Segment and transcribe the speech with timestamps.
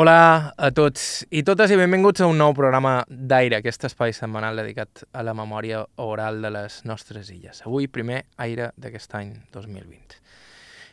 [0.00, 4.56] Hola a tots i totes i benvinguts a un nou programa d'Aire, aquest espai setmanal
[4.56, 7.60] dedicat a la memòria oral de les nostres illes.
[7.66, 10.16] Avui, primer Aire d'aquest any 2020.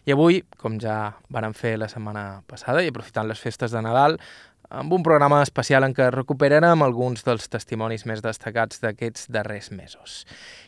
[0.09, 0.97] I avui, com ja
[1.31, 4.20] vàrem fer la setmana passada i aprofitant les festes de Nadal,
[4.67, 10.26] amb un programa especial en què recuperarem alguns dels testimonis més destacats d'aquests darrers mesos.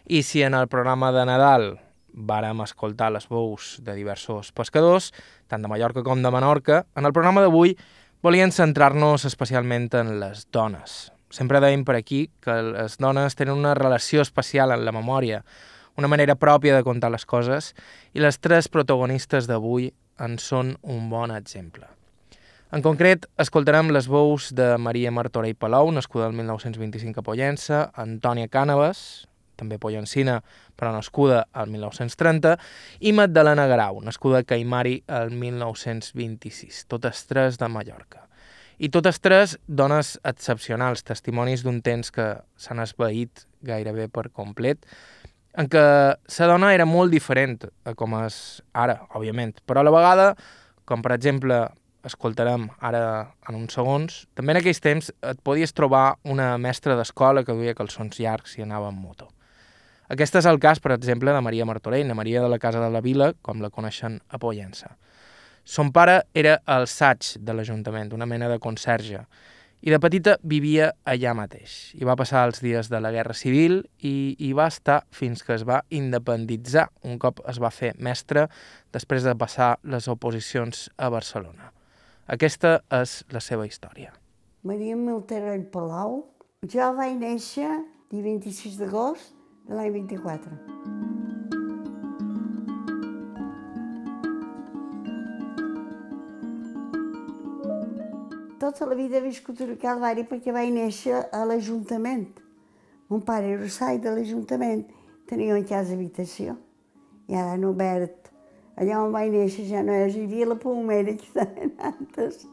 [0.08, 1.74] I si en el programa de Nadal
[2.14, 5.12] vàrem escoltar les veus de diversos pescadors,
[5.52, 7.76] tant de Mallorca com de Menorca, en el programa d'avui
[8.22, 11.12] volien centrar-nos especialment en les dones.
[11.32, 15.44] Sempre dèiem per aquí que les dones tenen una relació especial en la memòria,
[15.96, 17.74] una manera pròpia de contar les coses,
[18.14, 21.88] i les tres protagonistes d'avui en són un bon exemple.
[22.76, 28.50] En concret, escoltarem les veus de Maria Martorell Palau, nascuda el 1925 a Pollença, Antònia
[28.52, 29.30] Cànavas,
[29.60, 30.40] també Pollancina,
[30.80, 32.56] però nascuda al 1930,
[33.04, 38.26] i Magdalena Garau, nascuda a Caimari el 1926, totes tres de Mallorca.
[38.80, 44.88] I totes tres dones excepcionals, testimonis d'un temps que s'han esvaït gairebé per complet,
[45.60, 48.38] en què la dona era molt diferent a com és
[48.72, 50.28] ara, òbviament, però a la vegada,
[50.88, 51.66] com per exemple
[52.08, 53.02] escoltarem ara
[53.50, 57.76] en uns segons, també en aquells temps et podies trobar una mestra d'escola que duia
[57.76, 59.28] calçons llargs i anava en moto.
[60.10, 62.90] Aquest és el cas, per exemple, de Maria Martorell, la Maria de la Casa de
[62.90, 64.96] la Vila, com la coneixen a Pollença.
[65.64, 69.22] Son pare era el saig de l'Ajuntament, una mena de conserge,
[69.86, 71.94] i de petita vivia allà mateix.
[71.94, 75.54] I va passar els dies de la Guerra Civil i hi va estar fins que
[75.54, 78.50] es va independitzar, un cop es va fer mestre
[78.92, 81.70] després de passar les oposicions a Barcelona.
[82.26, 84.12] Aquesta és la seva història.
[84.66, 86.24] Maria Milterell Palau,
[86.66, 89.38] jo vaig néixer el 26 d'agost
[89.70, 90.58] l'any 24.
[98.60, 102.28] Tota la vida he viscut a Calvari perquè vaig néixer a l'Ajuntament.
[103.10, 104.84] Mon pare era sai de l'Ajuntament,
[105.30, 106.58] tenia una casa habitació.
[107.30, 108.30] I ara han obert.
[108.76, 112.46] Allà on vaig néixer ja no hi havia la Palmera, que estaven antes.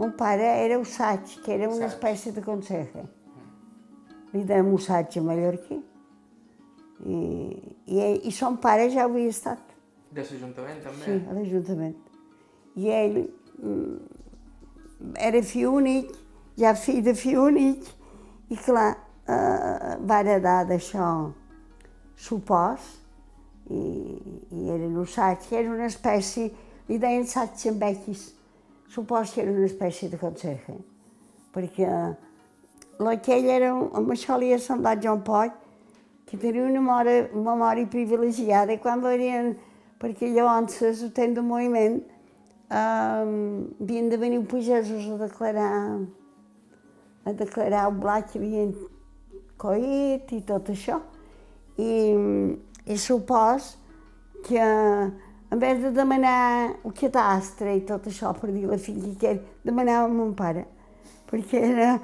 [0.00, 3.02] Mon pare era usatge, que era una espècie de conseje.
[4.32, 5.76] Li dèiem usatge mallorquí.
[7.04, 7.18] I,
[7.84, 9.60] i, I son pare ja havia estat.
[10.08, 11.04] De l'Ajuntament, també?
[11.04, 11.98] Sí, a l'Ajuntament.
[12.80, 13.20] I ell
[15.28, 16.16] era fill únic,
[16.56, 17.84] ja fill de fill únic,
[18.48, 18.88] i clar,
[19.28, 21.12] eh, va heredar d'això
[22.16, 22.88] supòs,
[23.68, 26.48] i, i era un usatge, era una espècie,
[26.88, 28.30] li deien satge amb bequis
[28.90, 30.74] supos que era una espècie de conserge,
[31.54, 31.88] perquè
[33.08, 35.52] aquell era, amb això li ha semblat John Poll,
[36.26, 39.54] que tenia una memòria, memòria privilegiada, quan venien,
[40.00, 42.00] perquè llavors el temps del moviment,
[42.70, 43.32] um,
[43.80, 46.00] havien de venir pagesos a declarar,
[47.24, 48.74] a declarar el blat que havien
[49.60, 51.00] coït i tot això.
[51.80, 51.90] I,
[52.86, 53.74] i supos
[54.46, 54.64] que
[55.50, 59.40] en vez de demanar o catastre i tot això per dir la filla que era,
[59.66, 60.66] demanava a mon pare,
[61.30, 61.94] perquè era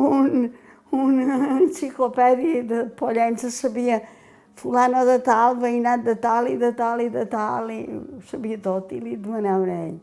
[0.00, 0.48] un,
[0.90, 4.00] una enciclopèdia de Pollença, sabia
[4.56, 8.58] fulano de tal, veïnat de tal i de tal i de tal, i ho sabia
[8.62, 9.98] tot, i li demanaven a ell.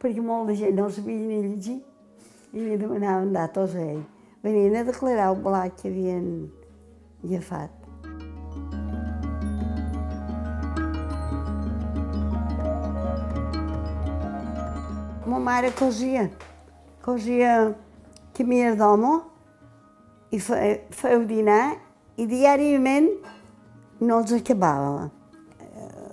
[0.00, 1.80] Perquè molta gent no sabia ni llegir,
[2.54, 4.04] i li demanaven datos a ell.
[4.42, 6.24] Venien a declarar el blat que havien
[7.24, 7.79] agafat.
[15.40, 16.28] Ma mare cosia,
[17.00, 17.74] cosia
[18.36, 19.12] camines d'home
[20.36, 21.62] i feia dinar
[22.20, 23.08] i diàriament
[24.04, 25.06] no els acabava.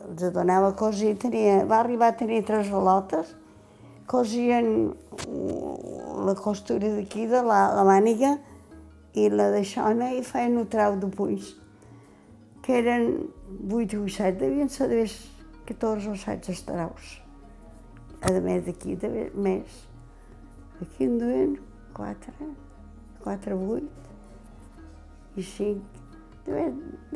[0.05, 3.35] Els donava a cosir, tenia, va arribar a tenir tres velotes,
[4.07, 4.95] cosien
[6.23, 8.37] la costura d'aquí, de la, la màniga,
[9.11, 11.51] i la de xona i feien un trau de punys,
[12.63, 13.11] que eren
[13.67, 15.03] 8 o 7, devien ser de
[15.67, 17.26] 14 o 16 traus
[18.21, 19.83] a més d'aquí, de més.
[20.81, 21.55] Aquí en duen
[21.93, 22.33] quatre,
[23.23, 26.01] quatre, vuit i cinc.
[26.47, 26.53] De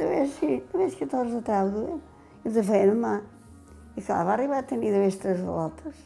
[0.05, 2.01] més, sí, de més 14 trau duen.
[2.43, 3.15] I els feien a mà.
[3.95, 5.97] I clar, va arribar a tenir de més tres voltes.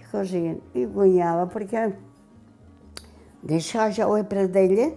[0.00, 0.60] I cosien.
[0.74, 1.88] I guanyava perquè
[3.46, 4.90] d'això ja ho he pres d'ella.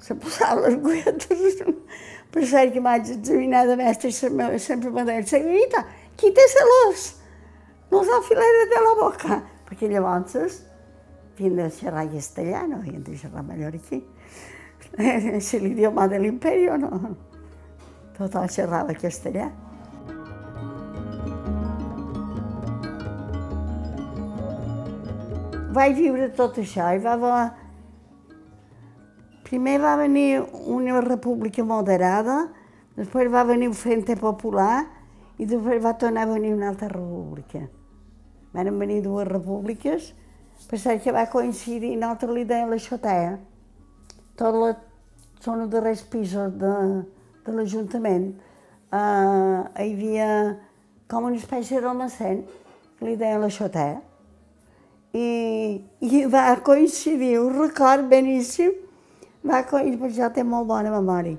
[0.00, 1.64] Se posava les guetes.
[2.30, 5.82] Per cert que m'haig examinar de mestre sempre m'ha dit, senyorita,
[6.16, 7.19] qui té celós?
[7.90, 10.60] nosaltres de la boca, perquè llavors
[11.40, 14.02] vindrà a xerrar castellà, no havien de xerrar mallorquí.
[15.40, 16.90] Si l'idioma de l'imperi o no?
[18.16, 19.48] Tothom xerrava castellà.
[25.70, 27.48] Vaig viure tot això i va haver...
[29.46, 32.44] Primer va venir una república moderada,
[32.94, 34.84] després va venir un frente popular
[35.42, 37.64] i després va tornar a venir una altra república.
[38.52, 40.12] Van venir dues repúbliques,
[40.68, 43.38] per que va coincidir, nosaltres li deien la xotea.
[44.36, 44.74] Tot la,
[45.40, 46.74] són els darrers pisos de,
[47.46, 48.32] de l'Ajuntament.
[48.90, 50.28] Uh, hi havia
[51.10, 52.44] com una espècie d'almacén,
[53.00, 54.00] li deien la xotea.
[55.14, 55.28] I,
[56.06, 58.74] I va coincidir, un record beníssim,
[59.46, 61.38] va coincidir, jo té molt bona memòria.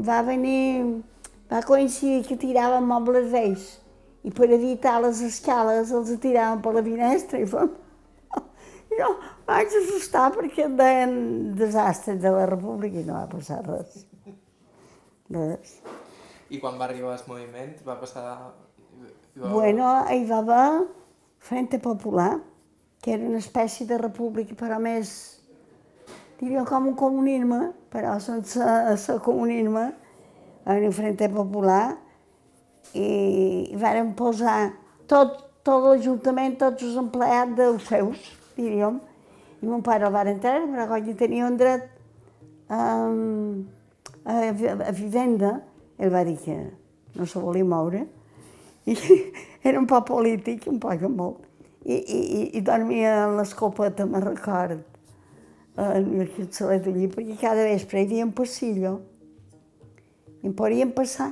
[0.00, 1.02] Va venir,
[1.50, 3.79] va coincidir que tiraven mobles vells
[4.22, 7.70] i per evitar les escales els tiraven per la finestra i fem...
[8.98, 9.08] Jo
[9.46, 11.16] vaig assustar perquè em deien
[11.58, 14.04] desastre de la república i no va passar res.
[15.30, 15.76] Res.
[16.50, 18.24] I quan va arribar el moviment va passar...
[19.40, 19.52] Va...
[19.54, 20.86] Bueno, hi va haver
[21.40, 22.40] Frente Popular,
[23.00, 25.12] que era una espècie de república però més,
[26.42, 28.66] diria com un comunisme, però sense
[29.00, 29.86] ser comunisme,
[30.66, 31.96] en el Frente Popular,
[32.94, 34.72] i, varen posar
[35.10, 38.22] tot, tot l'Ajuntament, tots els empleats dels seus,
[38.56, 39.00] diríem,
[39.60, 41.88] i mon pare el va entrar, però quan tenia un dret
[42.72, 43.66] um,
[44.24, 44.38] a,
[44.88, 45.58] a vivenda,
[46.00, 46.56] ell va dir que
[47.16, 48.06] no se volia moure,
[48.88, 48.96] i
[49.68, 51.44] era un poc polític, un poc molt,
[51.84, 52.20] i, i,
[52.58, 54.86] i dormia en l'escopeta, me'n record,
[55.80, 58.98] en el xalet d'allí, perquè cada vespre hi havia un passillo,
[60.40, 61.30] i em podien passar,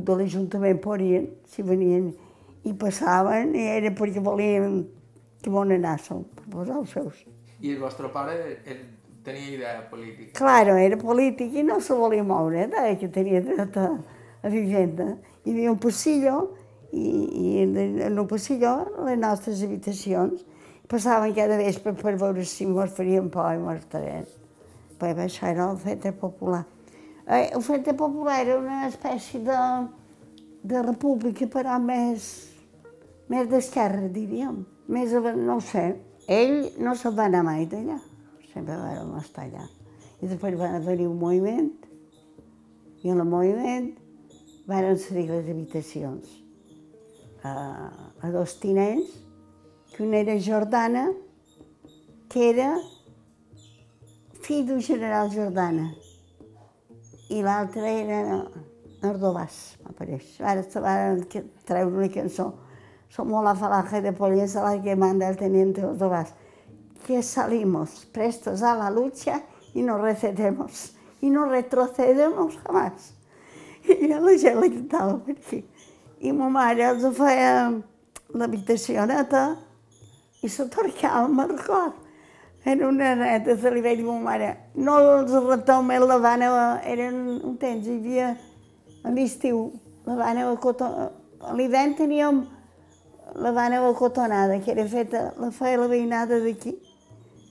[0.00, 2.12] de l'Ajuntament podien, si venien,
[2.64, 4.82] i passaven, i era perquè volien
[5.42, 7.22] que bon anàssim, per posar els seus.
[7.62, 8.36] I el vostre pare
[8.70, 8.82] el,
[9.24, 10.32] tenia idea política?
[10.38, 13.88] Claro, era polític i no se volia moure, eh, que tenia dret a,
[14.42, 15.12] a vivenda.
[15.44, 16.36] Hi havia un passillo
[16.92, 20.44] i, i en el passillo les nostres habitacions.
[20.90, 23.86] Passaven cada vespre per veure si mos farien por i mos.
[25.00, 26.64] Però això era el fet popular.
[27.26, 29.58] Eh, el fet popular era una espècie de,
[30.62, 32.28] de república, però més,
[33.30, 34.64] més d'esquerra, diríem.
[34.90, 35.84] Més, no ho sé.
[36.26, 37.98] Ell no se'n va anar mai d'allà,
[38.52, 39.68] sempre va estar allà.
[40.22, 41.70] I després va haver-hi un moviment,
[43.02, 43.88] i en el moviment
[44.66, 46.28] van cedir les habitacions
[47.42, 47.54] a,
[48.22, 49.10] a dos tinents,
[49.92, 51.08] que una era Jordana,
[52.30, 52.70] que era
[54.42, 55.90] fill d'un general Jordana,
[57.32, 58.20] i l'altre era
[59.02, 60.36] Nordovàs, m'apareix.
[60.44, 60.94] Ara se va
[61.66, 62.52] treure una cançó,
[63.12, 66.30] Somos la falange de polies a la que manda el teniente Ordovàs,
[67.04, 69.42] que salimos prestos a la lucha
[69.74, 73.12] y no recedemos, y no retrocedemos jamás.
[73.88, 75.60] I la gent la cantava per aquí.
[76.22, 77.52] I ma mare els feia
[78.32, 79.58] l'habitació neta
[80.40, 81.98] i se torcava, me'n record.
[82.64, 84.48] Era una neta, se li veia dir a ma mare,
[84.78, 88.28] no els retau més la van eren un temps, hi havia
[89.02, 89.72] a l'estiu,
[90.06, 90.86] la van a cotó,
[91.42, 92.44] a l'hivern teníem
[93.34, 96.76] la van a cotonada, que era feta, la feia la veïnada d'aquí,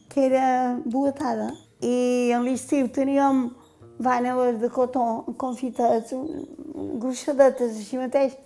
[0.08, 1.52] que era buatada.
[1.82, 3.50] I a l'estiu teníem
[4.00, 6.14] vàneves de cotó confitades,
[7.02, 8.38] gruixadetes així mateix,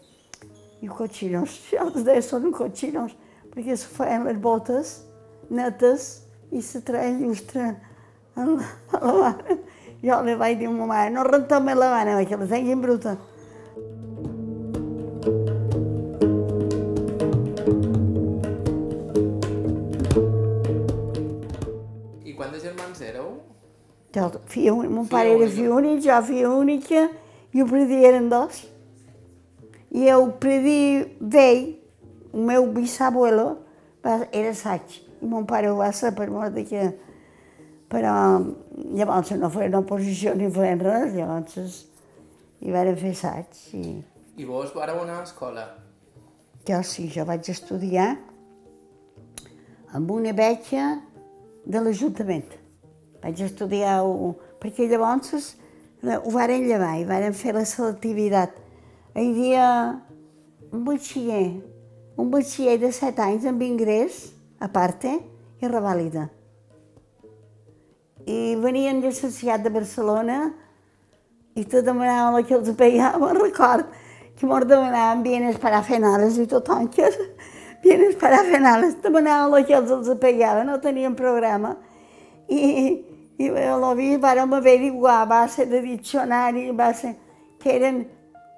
[0.81, 3.13] i cotxinos, ja els deia són cotxinos,
[3.53, 5.01] perquè se feien les botes
[5.49, 6.24] netes
[6.55, 7.75] i se treien llustre
[8.35, 9.57] a la, a la vana.
[10.05, 12.83] Jo li vaig dir a ma mare, no rentem més la vana, que la tinguin
[12.83, 13.15] bruta.
[22.23, 23.33] I quant de germans éreu?
[24.15, 27.07] Jo, filla, mon pare era fill únic, jo filla única,
[27.51, 28.61] i el predí eren dos.
[29.95, 31.65] I el predí vell,
[32.31, 33.49] el meu bisabuelo,
[34.05, 36.85] era saig, mon pare ho va ser per mort de que...
[37.85, 38.11] Però
[38.97, 41.83] llavors no feien oposició ni feien res, llavors
[42.65, 43.59] hi van fer saig.
[43.77, 44.01] I...
[44.41, 45.67] I vos vareu anar a escola?
[46.65, 48.15] Jo sí, jo vaig estudiar
[49.95, 50.95] amb una beca
[51.65, 52.49] de l'Ajuntament.
[53.21, 54.01] Vaig estudiar,
[54.61, 55.53] perquè llavors
[56.03, 58.57] ho varen llevar i varen fer la selectivitat.
[59.15, 59.67] Hi havia
[60.73, 61.61] un batxiller,
[62.19, 65.19] un batxiller de 7 anys amb ingrés, a parte,
[65.61, 66.27] i revàlida.
[68.25, 70.39] I venien llicenciat de Barcelona
[71.55, 73.85] i te el que els pagava, record,
[74.35, 77.09] que mos demanaven bienes parafenales i tothom que
[77.83, 81.77] bienes parafenales demanaven el que els, els pagava, no tenien programa.
[82.49, 83.05] I,
[83.37, 87.15] i l'OVI vàrem averiguar a base de diccionari, a base
[87.59, 88.03] que eren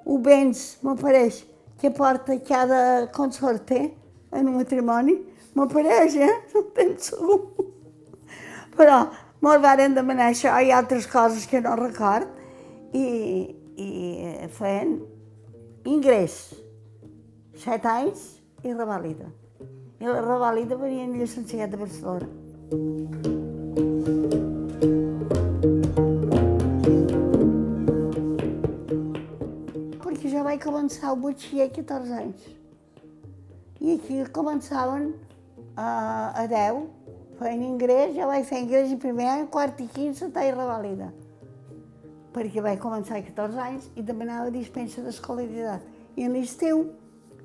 [0.06, 1.44] ubens, m'apareix,
[1.82, 3.94] que porta cada consorte
[4.32, 5.18] en un matrimoni,
[5.58, 6.34] M'apareix, eh?
[6.54, 7.40] No en temps segur.
[8.78, 8.98] Però
[9.42, 12.30] me'l varen demanar això i altres coses que no record
[12.94, 13.08] i,
[13.74, 13.88] i
[14.54, 15.00] feien
[15.88, 16.38] ingrés,
[17.58, 18.28] set anys
[18.62, 19.32] i revàlida.
[19.98, 22.30] I la revàlida venia en llicenciat de Barcelona.
[30.06, 32.52] Perquè jo vaig començar el batxiller a 14 anys.
[33.82, 35.16] I aquí començaven
[35.78, 36.82] a, a 10,
[37.38, 41.12] feien ingrés, jo vaig fer ingrés en primer any, quart i quinze, i revàlida.
[42.34, 45.86] Perquè vaig començar a 14 anys i demanava dispensa d'escolaritat.
[46.18, 46.88] I en l'estiu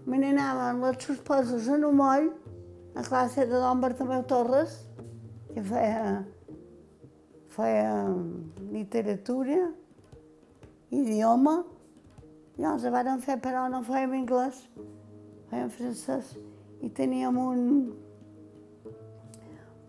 [0.09, 2.31] me n'anava amb les suspesos en un moll
[2.97, 4.81] a classe de don Bartomeu Torres,
[5.53, 6.25] que feia,
[7.53, 7.93] feia
[8.73, 9.69] literatura,
[10.93, 11.63] idioma,
[12.61, 14.59] i els varen fer, però no fèiem anglès,
[15.53, 16.35] fèiem francès.
[16.83, 17.63] I teníem un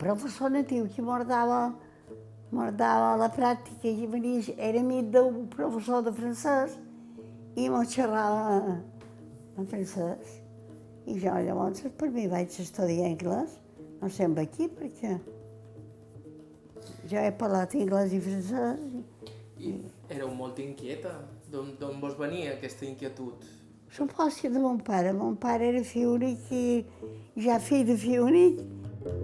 [0.03, 1.73] professor natiu que mordava,
[2.51, 6.75] mordava la pràctica i venia, era amic d'un professor de francès
[7.55, 8.81] i m'ho xerrava
[9.57, 10.41] en francès.
[11.07, 13.55] I jo llavors per mi vaig estudiar anglès,
[14.01, 15.15] no sempre aquí perquè
[17.07, 18.85] jo he parlat anglès i francès.
[19.63, 19.73] I
[20.11, 21.15] éreu molt inquieta?
[21.53, 23.43] D'on vos venia aquesta inquietud?
[23.93, 25.13] Supos que de mon pare.
[25.13, 26.63] Mon pare era fill únic i
[27.45, 28.63] ja fill de fill únic.
[29.03, 29.15] Jo me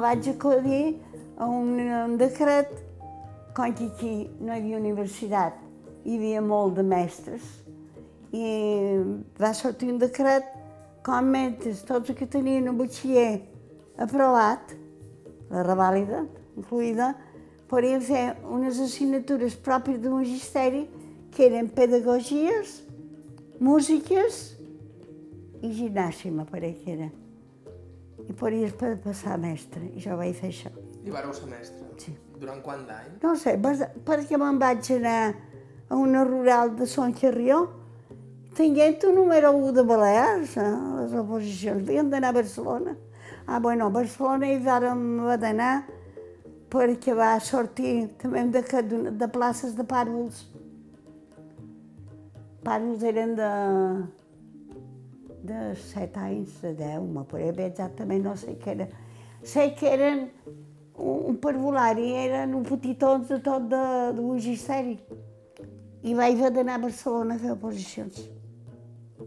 [0.00, 1.00] vaig acudir
[1.38, 2.68] a un, un decret,
[3.56, 5.56] com que aquí no hi havia universitat,
[6.04, 7.42] hi havia molt de mestres,
[8.28, 8.44] i
[9.40, 10.52] va sortir un decret
[11.04, 13.40] com mentre tots els que tenien un batxiller
[13.96, 14.76] aprovat,
[15.48, 17.14] la revàlida incluïda,
[17.70, 20.84] podien fer unes assignatures pròpies de magisteri
[21.34, 22.80] que eren pedagogies,
[23.60, 24.40] músiques
[25.64, 27.10] i gimnàsia, m'apareix que era.
[28.24, 30.70] I podies passar a mestre, i jo vaig fer això.
[31.04, 31.84] I vareu ser mestre?
[32.00, 32.14] Sí.
[32.40, 33.16] Durant quant d'any?
[33.22, 35.18] No sé, perquè me'n vaig anar
[35.88, 37.66] a una rural de Son Carrió,
[38.56, 41.82] tinguent un número 1 de Balears, eh, les oposicions.
[41.82, 42.96] Havíem d'anar a Barcelona.
[43.46, 45.02] Ah, bueno, a Barcelona hi vàrem
[45.40, 45.84] d'anar
[46.74, 48.62] perquè va sortir també de,
[49.14, 50.42] de places de pàrvuls.
[52.66, 53.50] Pàrvuls eren de,
[55.46, 55.62] de
[55.92, 58.88] 7 anys, de 10, m'aparé bé exactament, no sé què era.
[59.44, 60.26] Sé que eren
[60.96, 63.84] un parvulari, eren un petitons de tot de,
[64.16, 64.98] de magisteri.
[66.04, 68.24] I vaig haver d'anar a Barcelona a fer oposicions,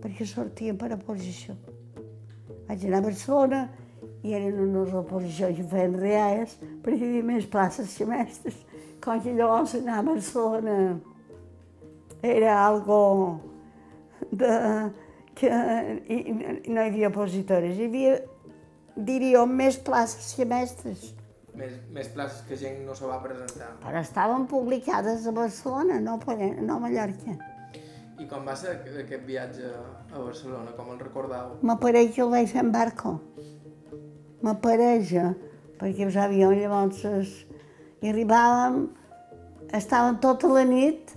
[0.02, 1.56] perquè sortien per oposició.
[2.68, 3.62] Vaig anar a Barcelona
[4.24, 8.58] i eren unes oposicions que feien reals, perquè hi havia més places que mestres.
[9.04, 10.78] Com que llavors anar a Barcelona
[12.26, 13.02] era algo
[14.32, 14.50] de,
[15.38, 15.52] que
[16.10, 17.78] i, i no hi havia opositores.
[17.78, 18.16] Hi havia,
[18.96, 21.12] diria, més places que mestres.
[21.58, 23.72] Més, més places que gent no se va presentar.
[23.82, 27.38] Però estaven publicades a Barcelona, no, no a Mallorca.
[28.18, 30.74] I com va ser aquest viatge a Barcelona?
[30.78, 31.58] Com el recordeu?
[31.66, 33.18] M'apareix que el vaig fer en barco.
[34.48, 35.10] M'apareix,
[35.76, 37.32] perquè els avions llavors es...
[38.00, 38.86] hi arribàvem,
[39.76, 41.12] estàvem tota la nit,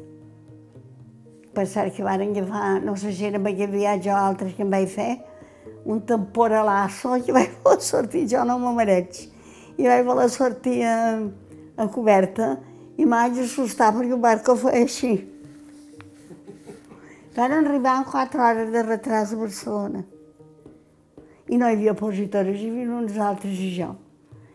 [1.55, 4.67] per cert que van agafar, no sé si era amb aquest viatge o altres que
[4.67, 5.13] em vaig fer,
[5.87, 9.29] un temporalasso que vaig voler sortir, jo no m'ho mereix,
[9.79, 10.99] i vaig voler sortir a,
[11.79, 12.57] a coberta
[12.99, 15.17] i m'haig assustar perquè el barco feia així.
[17.37, 20.03] Van arribar en quatre hores de retras a Barcelona.
[21.51, 23.91] I no hi havia opositores, hi havia uns altres i jo.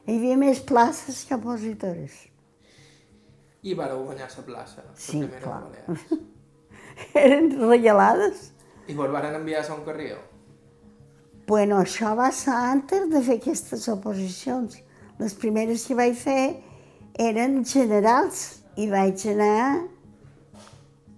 [0.05, 2.15] Hi havia més places que opositores.
[3.67, 5.63] I vareu guanyar la plaça, Sí, la primera clar.
[5.63, 7.15] de Balears.
[7.25, 8.51] Eren regalades.
[8.87, 10.19] I vos varen enviar a Son Carrió?
[11.49, 14.77] Bueno, això va ser antes de fer aquestes oposicions.
[15.19, 16.61] Les primeres que vaig fer
[17.19, 19.89] eren generals i vaig anar...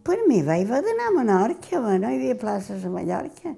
[0.07, 3.51] Per mi vaig haver d'anar a Menorca, no hi havia places a Mallorca.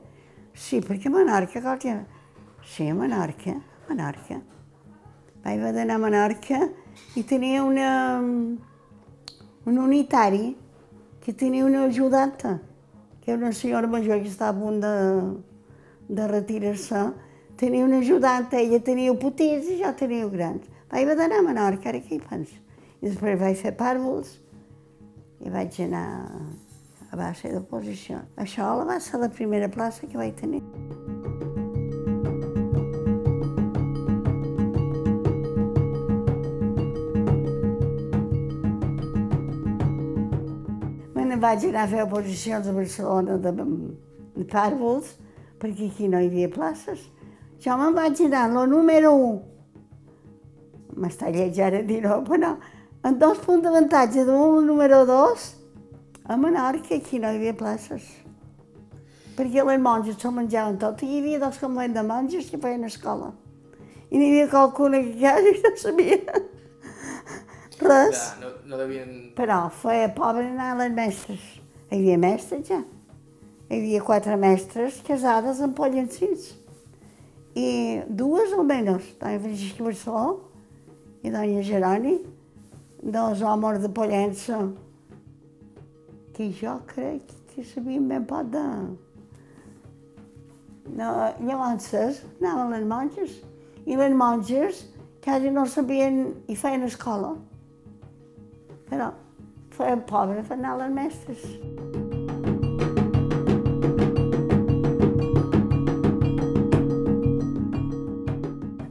[0.59, 1.93] Sí, perquè a Menorca qualque...
[2.67, 4.41] Sí, a Menorca, a Menorca.
[5.45, 6.59] Vaig haver d'anar a Menorca
[7.15, 7.91] i tenia una...
[8.19, 10.51] un unitari
[11.23, 12.59] que tenia una ajudanta,
[13.21, 14.93] que era una senyora major que estava a punt de,
[16.09, 17.07] de retirar-se.
[17.55, 20.67] Tenia una ajudanta, ella tenia petits i jo tenia grans.
[20.91, 22.59] Vaig haver d'anar a Menorca, ara què hi penso?
[22.99, 24.35] I després vaig fer pàrvols
[25.39, 26.07] i vaig anar
[27.11, 28.23] a base d'oposició.
[28.37, 30.63] Això la va ser la primera plaça que vaig tenir.
[41.39, 42.71] vaig anar a fer oposicions um.
[42.71, 43.51] a Barcelona de,
[44.35, 45.13] de pàrvols,
[45.59, 47.05] perquè aquí no hi havia places.
[47.63, 49.31] Jo me'n vaig anar, lo número 1.
[50.99, 52.51] M'està lleig ara dir-ho, però no.
[53.07, 55.47] En dos punts d'avantatge d'un número 2
[56.29, 58.05] a Menorca aquí no hi havia places.
[59.33, 61.01] Perquè les monges se'l menjaven tot.
[61.01, 63.31] I hi havia dos convents de monges que feien escola.
[64.12, 66.41] I n'hi havia qualcuna que quasi no sabia
[67.79, 68.19] res.
[68.19, 69.31] Ja, no, no devien...
[69.38, 71.45] Però feia pobre anar a les mestres.
[71.89, 72.83] Hi havia mestres ja.
[73.69, 76.51] Hi havia quatre mestres casades amb pollancins.
[77.57, 80.27] I dues almenys, Dona Francisca Barceló
[81.24, 82.13] i Dona Geroni,
[83.01, 84.62] dos homes de Pollença,
[86.39, 88.60] que jo crec que sabien ben poc de...
[90.96, 91.08] No,
[91.43, 91.89] llavors
[92.39, 93.34] anaven les monges
[93.84, 94.77] i les monges
[95.25, 97.34] quasi no sabien i feien escola.
[98.88, 99.10] Però
[99.75, 101.43] feien pobre per anar a les mestres.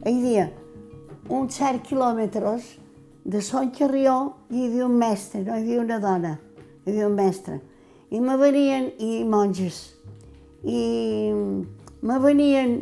[0.05, 0.45] Hi havia
[1.39, 2.69] uns cert quilòmetres
[3.25, 4.19] de Son Carrió
[4.51, 6.35] hi havia un mestre, no hi havia una dona,
[6.89, 7.61] hi havia un mestre.
[8.11, 9.83] I me venien, i monges,
[10.65, 11.33] i
[12.01, 12.79] me venien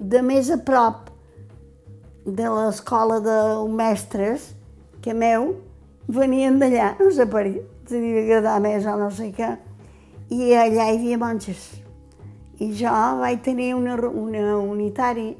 [0.00, 1.10] de més a prop
[2.24, 3.36] de l'escola de
[3.68, 4.52] mestres
[5.02, 5.52] que meu,
[6.08, 9.50] venien d'allà, no sé per què, els devia agradar més o no sé què,
[10.32, 11.68] i allà hi havia monges.
[12.62, 15.32] I jo vaig tenir una, una unitari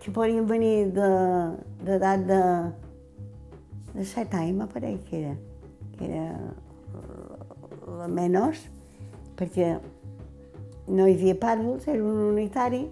[0.00, 5.34] que podien venir d'edat de, de, de set anys, m'apareix que era,
[5.98, 6.26] que era
[8.00, 8.62] la menys,
[9.38, 9.74] perquè
[10.90, 12.82] no hi havia pàrvuls, era un unitari,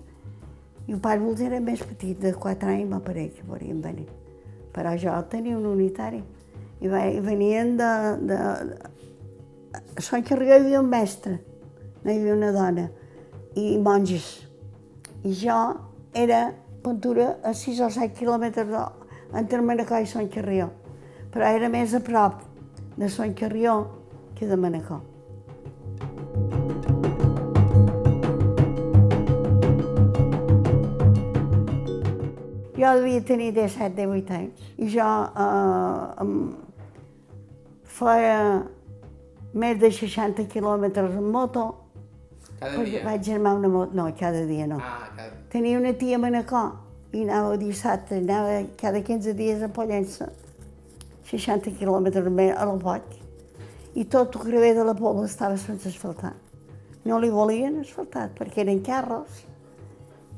[0.89, 4.07] i el pàrvuls era més petit, de quatre anys, m'apareix que podien venir.
[4.73, 6.23] Però jo tenia un unitari,
[6.81, 7.93] i venien de...
[8.31, 8.95] de, de...
[9.99, 11.37] A Sant Carrió hi havia un mestre,
[12.03, 12.87] no hi havia una dona,
[13.59, 14.29] i monges.
[15.27, 15.59] I jo
[16.17, 16.53] era
[16.85, 18.85] pintura a 6 o 7 quilòmetres de,
[19.37, 20.71] entre Manacor i Sant Carrió,
[21.35, 22.48] però era més a prop
[22.99, 23.87] de Sant Carrió
[24.35, 25.01] que de Manacor.
[32.79, 35.07] Jo devia tenir 17-18 anys i jo
[35.45, 36.27] eh,
[37.99, 38.41] feia
[39.55, 41.65] més de 60 quilòmetres en moto.
[42.59, 43.05] Cada perquè dia?
[43.07, 43.99] Vaig armar una moto.
[43.99, 44.79] No, cada dia no.
[44.83, 45.41] Ah, cada...
[45.51, 46.71] Tenia una tia a Manacor
[47.15, 50.31] i anava dissabte, anava cada 15 dies a Pollença,
[51.29, 53.17] 60 quilòmetres més a la Poc.
[53.99, 56.35] I tot el crever de la Pobla estava sense asfaltar.
[57.05, 59.45] No li volien asfaltat perquè eren carros.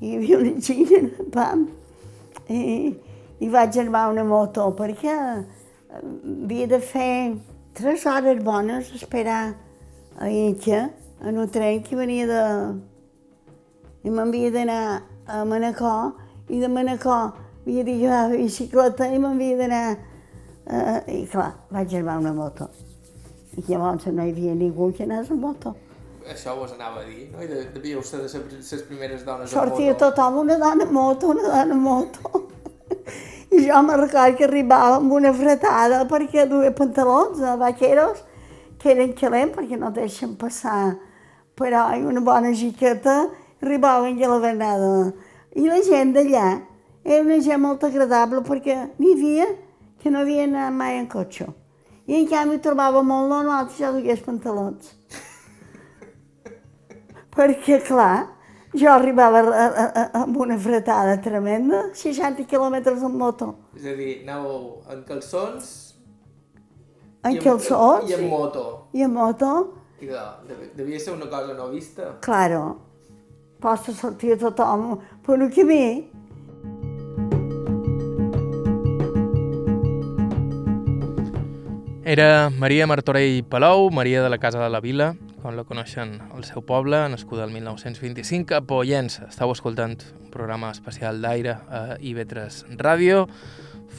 [0.00, 1.66] I hi havia una gent, pam,
[2.48, 2.60] i,
[3.40, 5.14] i vaig armar una moto perquè
[6.00, 7.36] havia de fer
[7.74, 9.42] tres hores bones a esperar
[10.18, 10.88] a Inca
[11.22, 12.42] en un tren que venia de...
[14.04, 14.82] I m'havia d'anar
[15.28, 16.14] a Manacor
[16.48, 20.09] i de Manacor havia de llevar la bicicleta i m'havia d'anar...
[20.70, 22.68] Uh, I clar, vaig armar una moto.
[23.58, 25.74] I llavors no hi havia ningú que anés amb moto.
[26.30, 27.40] Això vos anava a dir, no?
[27.42, 30.10] I de, devíeu ser de les primeres dones Sortia moto.
[30.12, 32.42] tothom, una dona en moto, una dona en moto.
[33.50, 38.20] I jo me recordo que arribava amb una fretada perquè duia pantalons de vaqueros
[38.78, 40.94] que eren calents perquè no deixen passar,
[41.58, 43.24] però una bona jiqueta
[43.60, 44.92] arribaven a la vernada.
[45.58, 46.46] I la gent d'allà
[47.02, 49.48] era una gent molt agradable perquè n'hi havia
[50.00, 51.46] que no havia anat mai en cotxe.
[52.10, 54.94] I en canvi trobava molt normal que jo dugués pantalons.
[57.30, 58.26] Perquè, clar,
[58.74, 63.52] jo arribava a, a, a, amb una fretada tremenda, 60 quilòmetres en moto.
[63.78, 65.70] És a dir, anàveu en calçons...
[67.20, 68.62] En i calçons I en moto.
[68.96, 69.48] i en moto,
[70.00, 70.20] I de,
[70.78, 72.14] devia ser una cosa no vista.
[72.24, 72.78] claro,
[73.60, 74.94] pots sortir tothom
[75.26, 76.08] per un camí.
[82.10, 85.12] Era Maria Martorell Palou, Maria de la Casa de la Vila,
[85.44, 89.28] com la coneixen al seu poble, nascuda el 1925 a Pollença.
[89.28, 93.28] Estau escoltant un programa especial d'aire a IB3 Ràdio.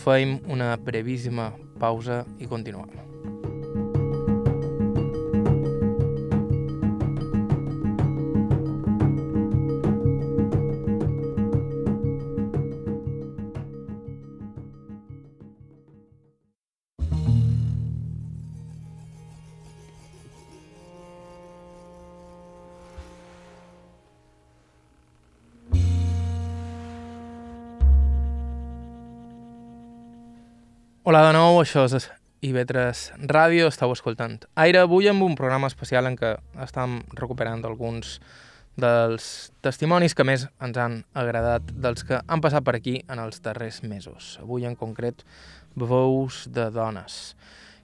[0.04, 3.41] Feim una brevíssima pausa i continuem.
[31.12, 32.06] Hola de nou, això és
[32.48, 36.30] IB3 Ràdio, estàu escoltant Aire avui amb un programa especial en què
[36.64, 38.14] estem recuperant alguns
[38.80, 39.26] dels
[39.60, 43.82] testimonis que més ens han agradat dels que han passat per aquí en els darrers
[43.84, 44.38] mesos.
[44.40, 45.26] Avui en concret,
[45.76, 47.36] veus de dones.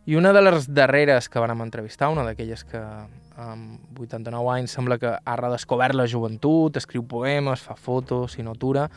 [0.07, 5.01] I una de les darreres que vam entrevistar, una d'aquelles que amb 89 anys sembla
[5.03, 8.87] que ha redescobert la joventut, escriu poemes, fa fotos, sinotura,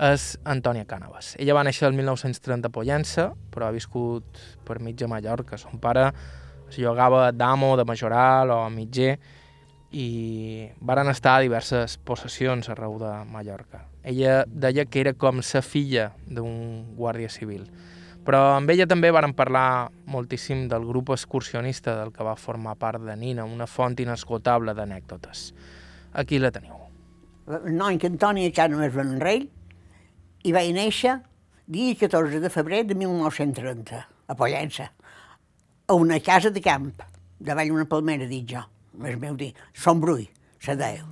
[0.00, 1.34] és Antònia Cànovas.
[1.40, 5.58] Ella va néixer el 1930 a Pollença, però ha viscut per mitja Mallorca.
[5.60, 6.10] Son pare
[6.72, 9.18] es llogava d'amo, de majoral o mitger,
[9.92, 13.84] i varen estar a diverses possessions arreu de Mallorca.
[14.02, 17.66] Ella deia que era com sa filla d'un guàrdia civil.
[18.24, 23.02] Però amb ella també varen parlar moltíssim del grup excursionista del que va formar part
[23.02, 25.50] de Nina, una font inesgotable d'anècdotes.
[26.14, 26.78] Aquí la teniu.
[27.50, 29.48] El nom que Antònia Cànoves Benrell
[30.42, 31.20] i vaig néixer
[31.66, 34.90] dia 14 de febrer de 1930, a Pollença,
[35.86, 36.92] a una casa de camp,
[37.38, 38.66] davall una palmera, dic jo
[39.00, 39.54] el meu dir,
[39.96, 40.28] Brull,
[40.60, 41.06] se deia.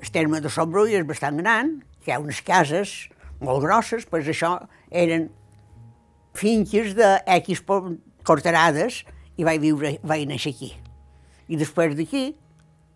[0.00, 3.08] El terme de Brull és bastant gran, hi ha unes cases
[3.40, 4.56] molt grosses, però això
[4.90, 5.28] eren
[6.34, 7.62] finques de X
[8.24, 9.04] corterades
[9.36, 10.87] i vaig viure, vaig néixer aquí.
[11.48, 12.28] I després d'aquí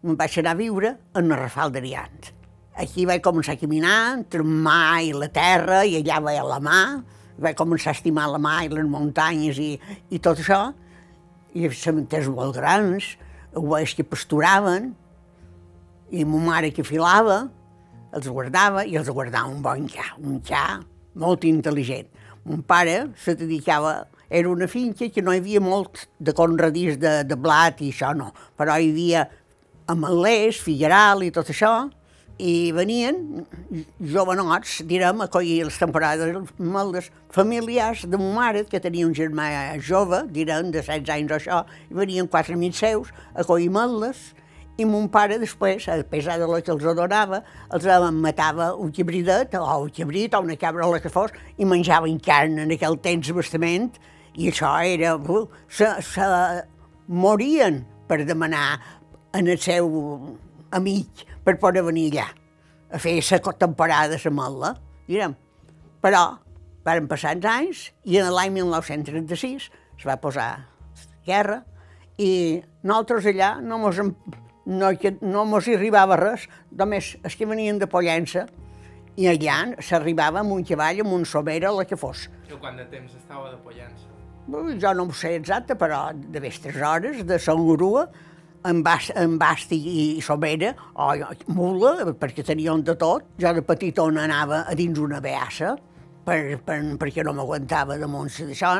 [0.02, 2.30] me'n vaig anar a viure en el Rafal d'Ariant.
[2.82, 6.80] Aquí vaig començar a caminar entre mar i la terra i allà veia la mà,
[7.42, 9.70] vaig començar a estimar la mà i les muntanyes i,
[10.10, 10.62] i tot això,
[11.52, 13.14] i cementers molt grans,
[13.56, 14.92] ovelles que pasturaven,
[16.12, 17.46] i ma mare que filava,
[18.12, 20.64] els guardava i els guardava un bon xà, un xà
[21.16, 22.08] molt intel·ligent.
[22.44, 27.18] Mon pare se dedicava, era una finca que no hi havia molt de conradís de,
[27.28, 29.26] de blat i això no, però hi havia
[29.92, 31.74] ametlers, figueral i tot això,
[32.40, 33.44] i venien
[34.00, 39.46] jovenots, direm, a collir les temporades moltes familiars de ma mare, que tenia un germà
[39.84, 41.58] jove, direm, de 16 anys o això,
[41.90, 44.32] i venien quatre amics seus a collir meles,
[44.80, 47.84] i mon pare després, a pesar de lo que els adorava, els
[48.16, 52.16] matava un xibridet, o un xibrit, o una cabra o la que fos, i menjaven
[52.24, 53.92] carn en aquell temps bastament,
[54.36, 55.16] i això era...
[55.16, 56.28] Uh, se, se
[57.08, 58.80] morien per demanar
[59.36, 59.88] en el seu
[60.72, 62.28] amic per poder venir allà
[62.92, 64.74] a fer la temporada a Molla,
[65.08, 65.34] direm.
[66.02, 66.22] Però
[66.84, 70.66] varen passar els anys i en l'any 1936 es va posar
[71.26, 71.62] guerra
[72.18, 74.00] i nosaltres allà no mos,
[74.66, 74.92] no,
[75.22, 78.46] no mos hi arribava res, només els que venien de Pollença
[79.16, 82.28] i allà s'arribava amb un cavall, amb un sobera, la que fos.
[82.48, 84.11] I quant de temps estava de Pollença?
[84.50, 88.08] Jo no ho sé exacte, però de vestes hores, de Sant Grua,
[88.64, 91.12] en, bast, en basti i sobera, o
[91.54, 93.24] mula, perquè tenien de tot.
[93.38, 95.76] Jo de petitona anava a dins una beassa,
[96.26, 98.72] per, per, perquè no m'aguantava damunt d'això.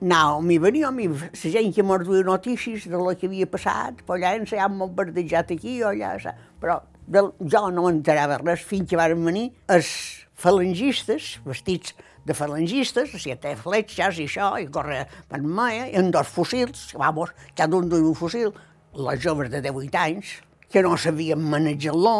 [0.00, 4.04] Anava, m'hi venia, mi, la gent que m'ho duia notícies de lo que havia passat,
[4.04, 8.88] però allà ens hem bombardejat aquí o allà, però de, jo no m'enterava res fins
[8.90, 9.88] que van venir els
[10.36, 11.94] falangistes, vestits
[12.26, 16.28] de falangistes, o sigui, té fletxes i això, i corre per maia, i amb dos
[16.28, 18.50] fusils, vamos, cada un duia un fusil,
[18.96, 20.32] les joves de 18 anys,
[20.66, 22.16] que no sabien manejar-lo,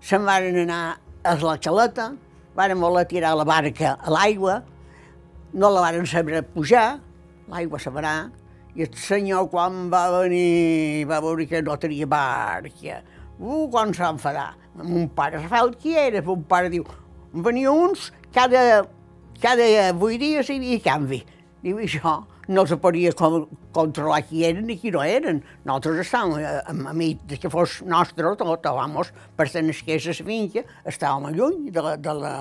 [0.00, 0.82] se'n van anar
[1.24, 2.14] a la xaleta,
[2.56, 4.62] van voler tirar la barca a l'aigua,
[5.52, 7.00] no la van saber pujar,
[7.52, 8.14] l'aigua se va
[8.74, 13.02] i el senyor quan va venir va veure que no tenia barca.
[13.38, 14.58] Uh, quan s'ha enfadat.
[14.74, 16.22] Mon pare Rafael, qui era?
[16.22, 16.84] Mon pare diu,
[17.32, 18.82] venia uns cada,
[19.42, 21.22] cada vuit dies hi havia canvi.
[21.64, 22.18] Diu, això,
[22.48, 23.12] no se podia
[23.72, 25.40] controlar qui eren i qui no eren.
[25.64, 30.14] Nosaltres estàvem, a, a, a mi, que fos nostre tot, vamos, per tenir que la
[30.14, 32.36] finca, estàvem lluny de, la, de la,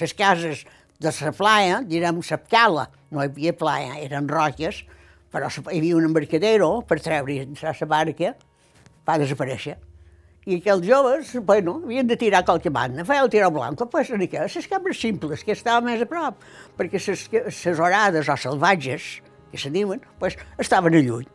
[0.00, 0.64] les cases
[1.02, 4.84] de la playa, direm la cala, no hi havia playa, eren roques,
[5.32, 8.34] però hi havia un embarcadero per treure la barca,
[9.06, 9.80] va desaparèixer.
[10.44, 14.18] I aquells joves, bueno, havien de tirar qualque banda, feia el tiró blanc, pues, una
[14.18, 16.40] mica, les cabres simples, que estaven més a prop,
[16.74, 21.28] perquè les horades o salvatges, que se diuen, pues, estaven a lluny.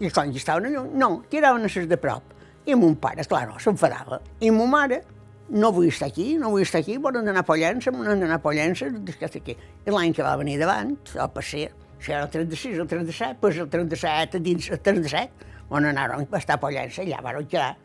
[0.00, 2.32] I quan estaven a lluny, no, tiraven a les de prop.
[2.64, 4.22] I mon pare, clar, no, s'enfadava.
[4.40, 5.02] I mon mare,
[5.50, 8.42] no vull estar aquí, no vull estar aquí, volen anar a Pollença, volen anar a
[8.42, 8.88] Pollença,
[9.34, 9.58] aquí.
[9.84, 13.60] I l'any que va venir davant, el passer, això era el 36, el 37, pues
[13.60, 17.76] el 37, dins el 37, on anaren a estar a Pollença, allà van quedar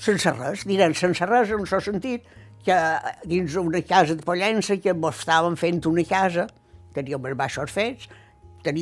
[0.00, 2.26] sense res, diran sense res en el sentit
[2.64, 2.76] que
[3.28, 6.48] dins una casa de Pollença que estàvem fent una casa,
[6.94, 8.08] teníem els baixos fets,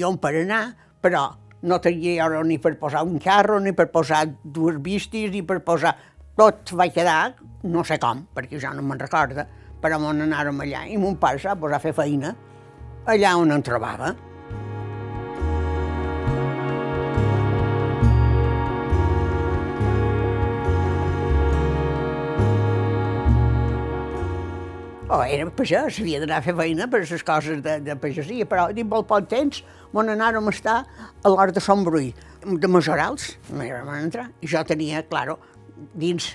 [0.07, 0.65] on per anar,
[1.03, 5.43] però no tenia hora ni per posar un carro, ni per posar dues vistes, ni
[5.43, 5.97] per posar...
[6.33, 7.35] Tot va quedar
[7.69, 9.45] no sé com, perquè jo no me'n recorda,
[9.83, 12.33] però on anàrem allà i mon pare s'ha posat a fer feina
[13.07, 14.15] allà on em trobava.
[25.13, 28.71] Oh, era pagès, havia d'anar a fer feina per les coses de, de pagesia, però
[28.73, 29.59] dins molt poc temps
[29.93, 34.31] on anàrem a estar a l'hort de Sant Bruí, de Majorals, no hi vam entrar,
[34.41, 35.35] i jo tenia, claro,
[35.93, 36.31] dins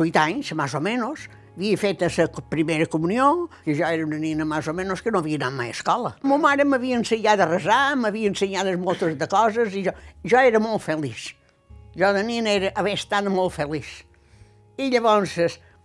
[0.00, 1.26] vuit anys, més o menys,
[1.58, 5.20] havia fet la primera comunió, i jo era una nina més o menys que no
[5.20, 6.16] havia anat mai a escola.
[6.24, 10.56] Ma mare m'havia ensenyat a resar, m'havia ensenyat moltes de coses, i jo, jo era
[10.70, 11.34] molt feliç.
[12.00, 14.06] Jo de nina era, haver estat molt feliç.
[14.80, 15.36] I llavors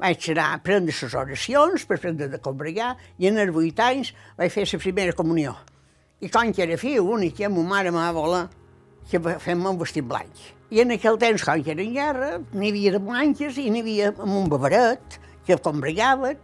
[0.01, 4.09] vaig anar a prendre les oracions per prendre de combregar i en els vuit anys
[4.37, 5.53] vaig fer la primera comunió.
[6.21, 8.47] I com que era fill únic, i ma mare m'ha voler
[9.11, 10.31] que fem un vestit blanc.
[10.71, 13.83] I en aquell temps, com que era en guerra, n'hi havia de blanques i n'hi
[13.83, 16.37] havia amb un beberet que combregaven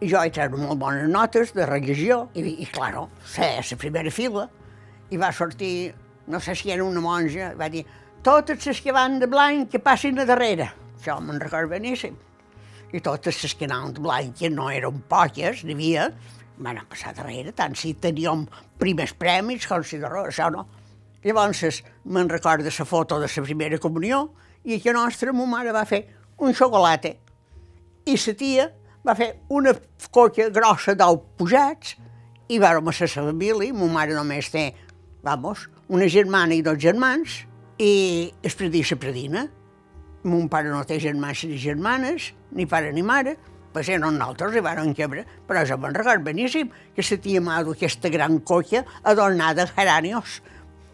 [0.00, 4.10] i jo vaig treure molt bones notes de religió i, i claro, sé, la primera
[4.10, 4.48] fila
[5.10, 5.94] i va sortir,
[6.26, 7.86] no sé si era una monja, va dir
[8.26, 10.72] totes les que van de blanc que passin a darrere.
[10.98, 12.16] Això me'n recordo beníssim
[12.96, 16.08] i totes les que anaven blanques no eren poques, n'hi havia,
[16.58, 18.46] van passar darrere, tant si teníem
[18.80, 20.66] primers premis com si de res, això no.
[21.24, 24.28] Llavors me'n recordo la foto de la primera comunió
[24.64, 26.04] i que nostra ma mare va fer
[26.38, 27.12] un xocolata
[28.06, 28.66] i la tia
[29.06, 29.74] va fer una
[30.10, 31.96] coca grossa d'ou posats
[32.48, 34.72] i vam a la família, ma mare només té,
[35.22, 37.44] vamos, una germana i dos germans
[37.78, 39.46] i es predia la predina
[40.26, 43.36] mon pare no té germans ni germanes, ni pare ni mare,
[43.72, 47.76] pues eren nosaltres i van quebre, però jo me'n record beníssim que la tia dut
[47.76, 50.40] aquesta gran colla adornada geranios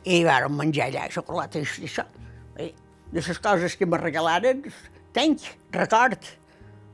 [0.05, 2.05] i vam menjar allà xocolata i això.
[2.59, 2.73] I
[3.13, 4.65] de les coses que me regalaren,
[5.13, 5.41] tenc,
[5.71, 6.19] record.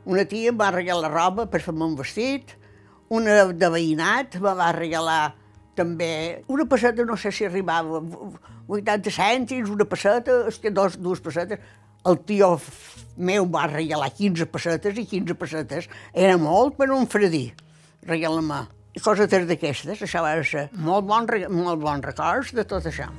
[0.05, 2.55] Una tia em va regalar roba per fer-me un vestit,
[3.09, 5.33] una de veïnat me va regalar
[5.79, 8.03] també una passeta, no sé si arribava
[8.69, 10.43] 80 cèntims, una passeta,
[10.77, 11.63] dos, dues passetes,
[12.07, 12.55] el tio
[13.19, 17.49] meu va regalar 15 pessetes i 15 pessetes era molt per un fredí,
[18.07, 18.67] regalar-me.
[18.95, 23.11] I coses d'aquestes, això va ser molt bon, molt bon records de tot això.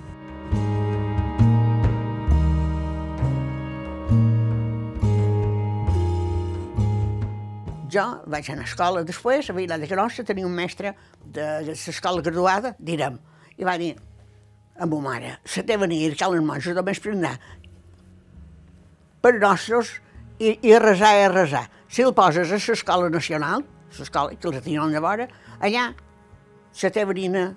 [7.89, 10.94] Jo vaig anar a escola després, a Vila de Grossa tenia un mestre
[11.26, 13.18] de, l'escola graduada, direm,
[13.58, 13.96] i va dir
[14.80, 17.34] a ma mare, se té venir, cal les monges només anar
[19.21, 19.97] per nostres
[20.39, 21.65] i, i resar és resar.
[21.89, 23.65] Si el poses a l'escola nacional,
[23.97, 25.27] l'escola que la tenien de vora,
[25.60, 25.89] allà
[26.82, 27.49] la teva nina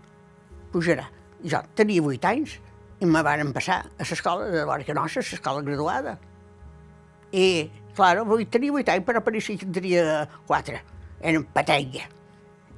[0.72, 1.06] pujarà.
[1.44, 2.56] Jo tenia vuit anys
[3.02, 6.16] i me varen passar a l'escola de que nostra, l'escola graduada.
[7.32, 10.82] I, clar, tenia vuit anys, però pareixia que tenia quatre.
[11.22, 12.08] Eren patenga.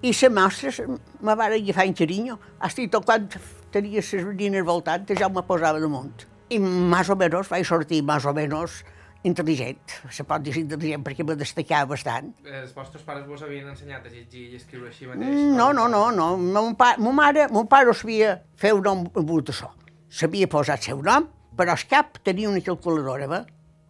[0.03, 2.39] I les mostres me van agafar en carinyo.
[2.61, 3.29] Hasta tot quan
[3.73, 8.27] tenia les nines voltant, ja me posava damunt i més o menys vaig sortir més
[8.27, 8.83] o menys
[9.25, 12.29] intel·ligent, se pot dir intel·ligent perquè me destacava bastant.
[12.45, 15.39] Els vostres pares vos havien ensenyat a llegir i escriure així mateix?
[15.57, 16.29] No, no, no, no.
[16.37, 19.73] Mon, pa, mon mare, mon pare sabia fer un nom amb això.
[20.13, 23.43] Sabia posar el seu nom, però al cap tenia una calculadora, va?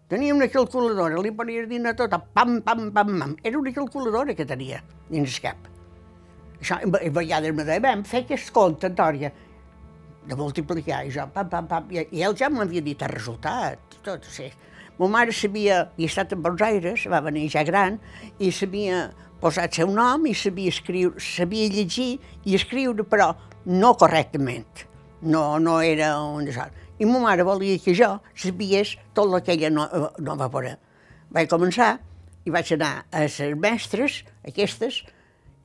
[0.09, 3.37] Tenia una calculadora, li ponia dir a tot, pam, pam, pam, pam.
[3.43, 5.71] Era una calculadora que tenia dins el cap.
[6.61, 9.33] Això, a vegades me deia, vam, fer aquest compte, Antòria,
[10.29, 13.99] de multiplicar, i jo, pam, pam, pam, i, i ell ja m'havia dit el resultat,
[14.05, 14.51] tot, sí.
[14.99, 17.99] Ma mare sabia, havia estat en Buenos Aires, va venir ja gran,
[18.39, 19.09] i sabia
[19.43, 22.15] posar el seu nom i sabia, escriure, sabia llegir
[22.47, 23.33] i escriure, però
[23.67, 24.87] no correctament.
[25.25, 26.77] No, no era un desert.
[27.01, 29.89] I ma mare volia que jo sabies tot el que ella no,
[30.23, 30.77] no va poder.
[31.35, 31.97] Vaig començar
[32.47, 35.03] i vaig anar a les mestres, aquestes,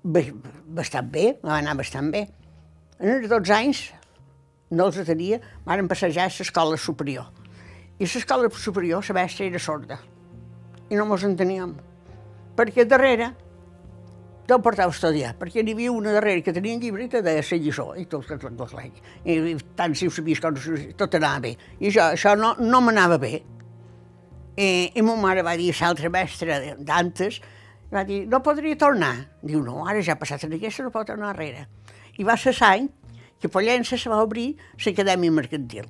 [0.03, 2.25] bastant bé, va anar bastant bé.
[2.99, 3.83] En els 12 anys
[4.71, 7.29] no els tenia, van passejar a l'escola superior.
[7.99, 9.99] I a l'escola superior la mestra era sorda.
[10.89, 11.75] I no mos enteníem.
[12.58, 13.34] Perquè darrere
[14.49, 17.21] no portava a estudiar, perquè n'hi havia una darrere que tenia un llibre i te
[17.21, 20.58] deia la lliçó, i tot, tot, tot, tot I, tant si ho sabies com
[20.97, 21.53] tot anava bé.
[21.79, 23.36] I això, això no, no m'anava bé.
[24.58, 27.39] I, I ma mare va dir a l'altra mestra d'antes,
[27.93, 29.13] va dir, no podria tornar.
[29.43, 31.67] Diu, no, ara ja ha passat en aquesta, no pot tornar enrere.
[32.17, 32.89] I va ser l'any
[33.39, 35.88] que Pollença se va obrir l'acadèmia mercantil.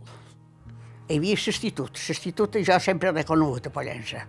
[1.10, 4.26] Hi havia l'institut, l'institut jo sempre l'he conegut a Pollença.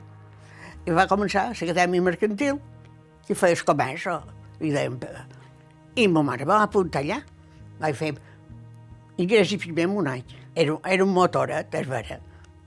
[0.86, 2.58] I va començar l'acadèmia mercantil,
[3.26, 4.08] que feia el comerç,
[4.60, 4.98] i dèiem...
[6.00, 7.18] I ma mare va apuntar allà.
[7.80, 8.14] Vaig fer
[9.20, 10.24] ingrés i primer un any.
[10.54, 12.20] Era, era un motoret, és vera.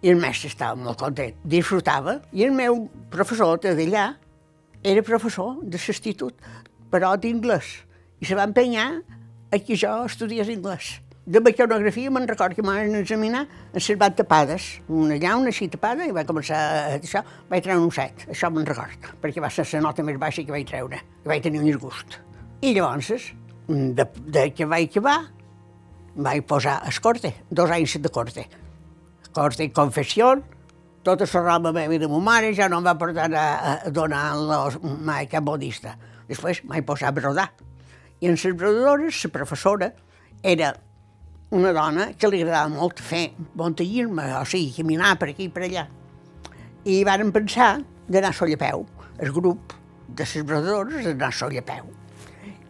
[0.03, 4.09] I el mestre estava molt content, disfrutava, i el meu professor d'allà
[4.83, 6.35] era professor de l'institut,
[6.91, 7.69] però d'inglès,
[8.19, 8.89] i se va empenyar
[9.53, 10.97] a que jo estudiés anglès.
[11.23, 16.07] De mecanografia me'n record que m'han examinar en les van tapades, una llauna així tapada,
[16.09, 19.63] i va començar a això, vaig treure un set, això me'n record, perquè va ser
[19.71, 22.17] la nota més baixa que vaig treure, que vaig tenir un disgust.
[22.59, 23.29] I llavors,
[23.69, 25.19] de, de que vaig acabar,
[26.15, 28.47] vaig posar a corte, dos anys de corte.
[29.33, 30.33] Corte i confessió,
[31.03, 33.45] tota la roba meva i de ma mare ja no em va portar a,
[33.87, 34.25] a donar
[34.81, 35.95] mai cap modista.
[36.27, 37.51] Després vaig posar a brodar.
[38.23, 39.93] I en les la professora
[40.41, 40.73] era
[41.51, 45.65] una dona que li agradava molt fer montallisme, o sigui, caminar per aquí i per
[45.65, 45.83] allà.
[46.87, 48.85] I varen pensar d'anar a sol a peu,
[49.19, 49.73] el grup
[50.07, 51.89] de les brodadores d'anar a sol a peu.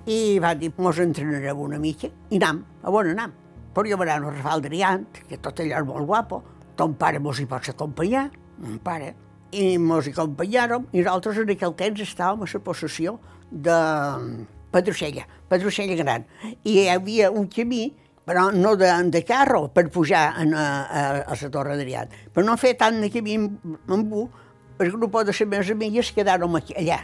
[0.10, 3.38] I va dir, mos entrenarem una mica, i anam, a on anam?
[3.76, 6.42] Però jo a Rafal d'Ariant, que tot allò és molt guapo,
[6.76, 9.14] ton pare mos hi pots acompanyar, mon pare,
[9.52, 13.20] i mos hi acompanyàrem, i nosaltres en aquell temps estàvem a la possessió
[13.52, 13.78] de
[14.74, 16.26] Pedrocella, Pedrocella Gran,
[16.64, 17.92] i hi havia un camí
[18.24, 22.14] però no de, de carro per pujar a, a, a la Torre d'Ariat.
[22.34, 23.58] Per no fer tant de camí amb,
[23.92, 24.30] un,
[24.80, 27.02] el grup de les meves amigues quedaron allà,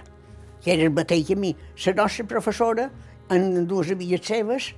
[0.64, 1.56] que era el mateix camí.
[1.86, 2.90] La nostra professora,
[3.30, 4.72] en dues amigues seves,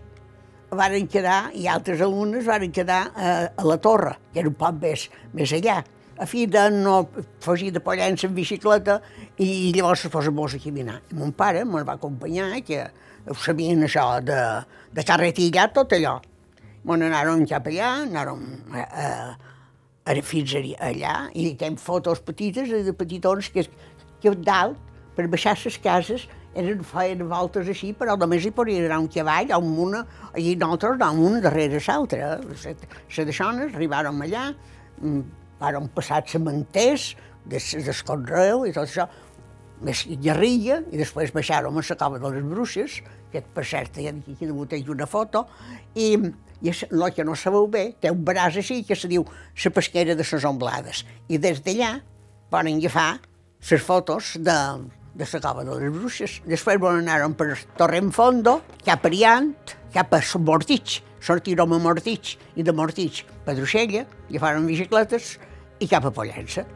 [0.71, 4.82] varen quedar, i altres alumnes varen quedar a, a la torre, que era un poc
[4.82, 5.82] més, més allà,
[6.21, 7.07] a fi de no
[7.41, 8.99] fugir de Pollença en bicicleta
[9.41, 11.01] i, llavors es posa a caminar.
[11.10, 12.84] I mon pare me'l va acompanyar, que
[13.25, 14.38] ho sabien això de,
[14.93, 16.19] de carretilla, tot allò.
[16.84, 19.07] Bueno, anàrem cap allà, anàrem a, a,
[20.05, 23.65] a, fins allà, i tenim fotos petites de petitons que,
[24.21, 24.77] que dalt,
[25.17, 29.57] per baixar les cases, eren, feien voltes així, però només hi podia anar un cavall
[29.57, 30.05] o una,
[30.38, 32.36] i nosaltres anàvem una darrere l'altra.
[32.45, 34.51] Les deixones arribàrem allà,
[35.62, 37.12] vàrem passar cementers,
[37.45, 39.08] des, des conreu i tot això,
[39.82, 44.10] més guerrilla, i després baixàrem a la cova de les bruixes, que per cert hi
[44.12, 44.54] aquí de
[44.91, 45.47] una foto,
[45.95, 46.15] i
[46.62, 50.15] i el que no sabeu bé, té un braç així que se diu la pesquera
[50.15, 51.04] de les omblades.
[51.28, 51.95] I des d'allà
[52.54, 53.19] poden agafar
[53.69, 54.58] les fotos de,
[55.17, 56.39] de la cova de les bruixes.
[56.45, 59.56] Després van anar per Torrenfondo, cap a Riant,
[59.93, 65.39] cap a Mortitx, sortirem a Mortitx, i de Mortitx a Druixella, agafaren bicicletes
[65.82, 66.67] i cap a Pollença.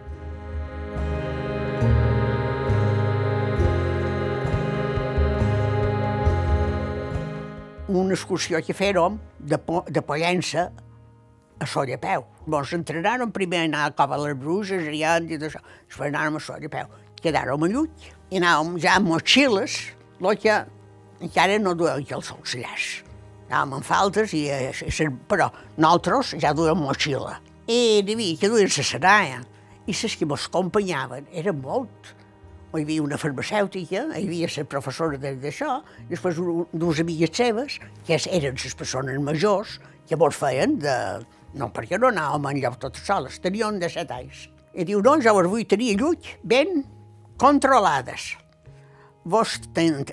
[7.88, 9.58] una excursió que fèrem de,
[9.90, 10.70] de Pollença
[11.60, 12.26] a Sollapeu.
[12.46, 15.02] Ens entrenàrem primer a anar a de les Bruses, i
[15.38, 15.62] tot això.
[15.88, 16.92] Després anàrem a Sollapeu.
[17.22, 19.78] Quedàrem a Lluc i anàvem ja amb motxilles,
[20.20, 20.60] el que
[21.22, 23.04] encara no duem que els auxiliars.
[23.50, 27.40] Anàvem amb faltes, i, i, però nosaltres ja duem motxilla.
[27.68, 29.42] I hi havia que duien la seraya.
[29.86, 32.16] I les que ens acompanyaven eren molt
[32.78, 36.40] hi havia una farmacèutica, hi havia la professora d'això, després
[36.74, 40.96] dues amigues seves, que eren les persones majors, que vos feien de...
[41.56, 44.50] No, perquè no anàvem en lloc totes soles, tenien de set anys.
[44.76, 46.84] I diu, jo vos vull tenir lluny ben
[47.40, 48.34] controlades.
[49.24, 49.56] Vos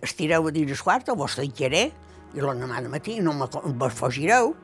[0.01, 1.91] estireu a dins el quart, vos tancaré,
[2.33, 4.55] i l'endemà de matí no me, vos fugireu,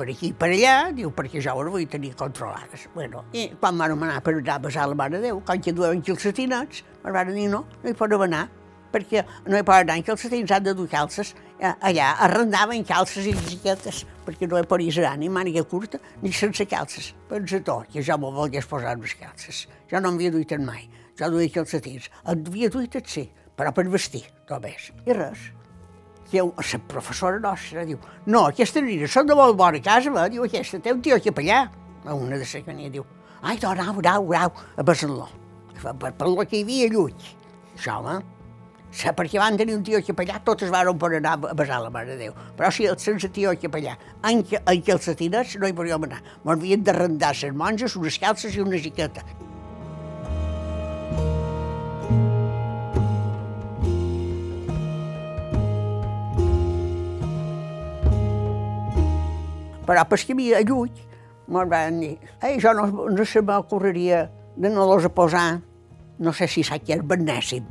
[0.00, 2.86] per aquí i per allà, diu, perquè jo les vull tenir controlades.
[2.94, 5.74] Bueno, I quan vam anar per anar a besar la Mare de Déu, quan que
[5.76, 8.46] duem calcetinets, ens van dir no, no hi podem anar,
[8.94, 11.34] perquè no hi poden anar en calcetins, han de dur calces.
[11.60, 16.32] Eh, allà arrendaven calces i bicicletes, perquè no hi podies anar ni màniga curta ni
[16.32, 17.12] sense calces.
[17.28, 19.66] Pensa tu, que jo m'ho volgués posar les calces.
[19.92, 20.88] Jo no m'havia duit mai,
[21.20, 22.08] jo duia calcetins.
[22.24, 24.92] En havia duit sí, però per vestir, només.
[25.04, 25.50] I res
[26.30, 30.44] diu, la professora nostra diu, no, aquesta nina són de molt bona casa, va, diu,
[30.46, 31.62] aquesta té un tio capellà.
[32.06, 33.04] A una de la cania diu,
[33.42, 35.28] ai, no, anau, anau, anau, a besar-lo.
[35.80, 37.16] Per, per que hi havia lluny.
[37.76, 38.20] Això, eh?
[38.90, 42.16] Sí, perquè van tenir un tio capellà, totes van per anar a besar la Mare
[42.16, 42.32] de Déu.
[42.58, 43.94] Però si sense tio capellà,
[44.26, 46.18] en, en calcetinets no hi podíem anar.
[46.44, 49.22] M'havien d'arrendar les monges, unes calces i una jiqueta.
[59.90, 61.02] Però per que havia lluny,
[61.50, 62.12] me'n van dir,
[62.46, 64.20] ei, jo no, no se m'ocorreria
[64.54, 65.58] de no los posar,
[66.22, 67.64] no sé si sap què és benèssim,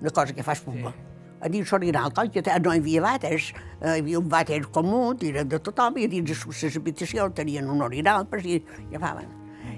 [0.00, 0.94] una cosa que fas puma.
[0.94, 1.10] Sí.
[1.42, 5.50] A dins l'orinal, que no hi havia vàters, eh, hi havia un vàter comú, eren
[5.52, 9.28] de tothom, i a dins les habitacions tenien un orinal, per si agafaven.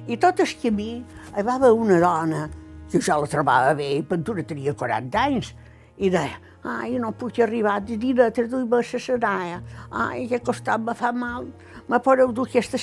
[0.06, 2.46] I tot el camí hi va haver una dona
[2.92, 5.54] que jo la trobava bé, i Ventura tenia 40 anys,
[5.98, 10.94] i deia, ai, no puc arribar de diretes dues la senaia, ai, que costat me
[10.96, 11.50] fa mal,
[11.88, 12.80] me podeu dur aquesta...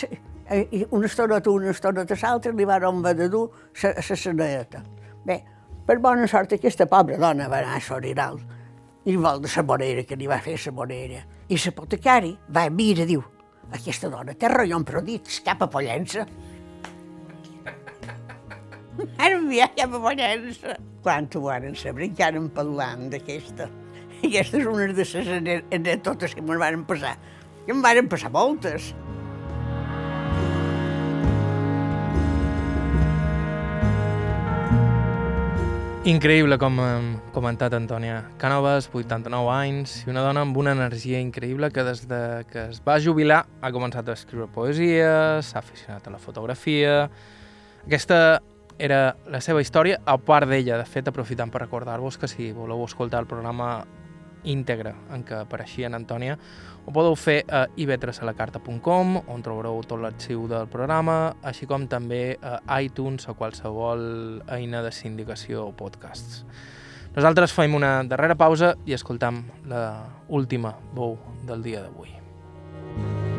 [0.51, 3.45] I una estoneta una estoneta l'altra li van haver de dur
[3.83, 4.81] la saneta.
[5.23, 5.37] Bé,
[5.87, 8.41] per bona sort aquesta pobra dona va anar a Soriral
[9.05, 11.21] i vol de la monera que li va fer la monera.
[11.47, 13.23] I l'apotecari va a mira, diu,
[13.71, 16.27] aquesta dona té ronyons prodits, cap a pollença.
[19.23, 20.77] Ara cap a pollença.
[21.01, 23.69] Quan ho varen saber, encara en parlant d'aquesta.
[24.21, 25.15] Aquesta és una de les
[25.73, 27.15] anècdotes que me'n van passar.
[27.65, 28.91] Que em van passar moltes.
[36.01, 41.69] Increïble, com hem comentat Antònia Cànovas, 89 anys, i una dona amb una energia increïble
[41.69, 46.17] que des de que es va jubilar ha començat a escriure poesia, s'ha aficionat a
[46.17, 47.05] la fotografia...
[47.81, 48.41] Aquesta
[48.81, 52.81] era la seva història, a part d'ella, de fet, aprofitant per recordar-vos que si voleu
[52.87, 53.83] escoltar el programa
[54.41, 56.37] íntegre en què apareixia en Antònia,
[56.81, 62.81] ho podeu fer a ivetresalacarta.com, on trobareu tot l'arxiu del programa, així com també a
[62.81, 66.41] iTunes o qualsevol eina de sindicació o podcasts.
[67.13, 69.83] Nosaltres fem una darrera pausa i escoltam la
[70.29, 73.30] última veu del dia d'avui.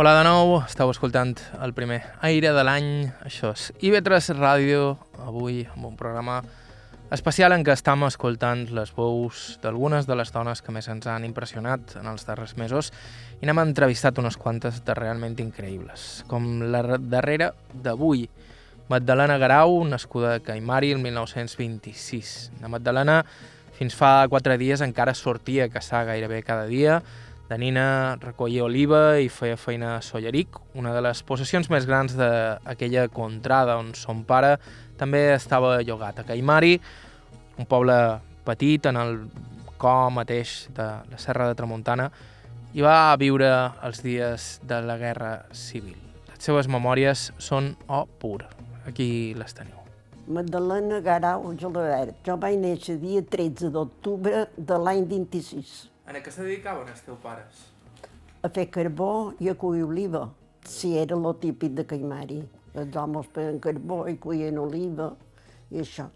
[0.00, 2.86] Hola de nou, esteu escoltant el primer aire de l'any,
[3.20, 4.94] això és IB3 Ràdio,
[5.26, 6.38] avui amb un programa
[7.12, 11.28] especial en què estem escoltant les veus d'algunes de les dones que més ens han
[11.28, 12.88] impressionat en els darrers mesos
[13.42, 18.24] i n'hem entrevistat unes quantes de realment increïbles, com la darrera d'avui,
[18.88, 22.52] Magdalena Garau, nascuda a Caimari el 1926.
[22.64, 23.20] La Magdalena
[23.76, 27.02] fins fa quatre dies encara sortia a caçar gairebé cada dia,
[27.50, 32.14] de nina recollia oliva i feia feina a Solleric, una de les possessions més grans
[32.14, 34.54] d'aquella contrada on son pare
[35.00, 36.76] també estava llogat a Caimari,
[37.58, 37.96] un poble
[38.46, 39.16] petit en el
[39.82, 42.06] cor mateix de la Serra de Tramuntana,
[42.70, 43.50] i va viure
[43.82, 45.98] els dies de la Guerra Civil.
[46.30, 48.44] Les seves memòries són o oh, pur.
[48.86, 49.80] Aquí les teniu.
[50.30, 52.20] Magdalena Garau Gelabert.
[52.22, 55.89] Jo vaig néixer dia 13 d'octubre de l'any 26.
[56.10, 57.58] En què se dedicaven els teus pares?
[58.42, 60.24] A fer carbó i a cuir oliva.
[60.66, 62.40] Si era lo típic de Caimari.
[62.80, 65.12] Els homes feien carbó i cuien oliva
[65.70, 66.08] i això.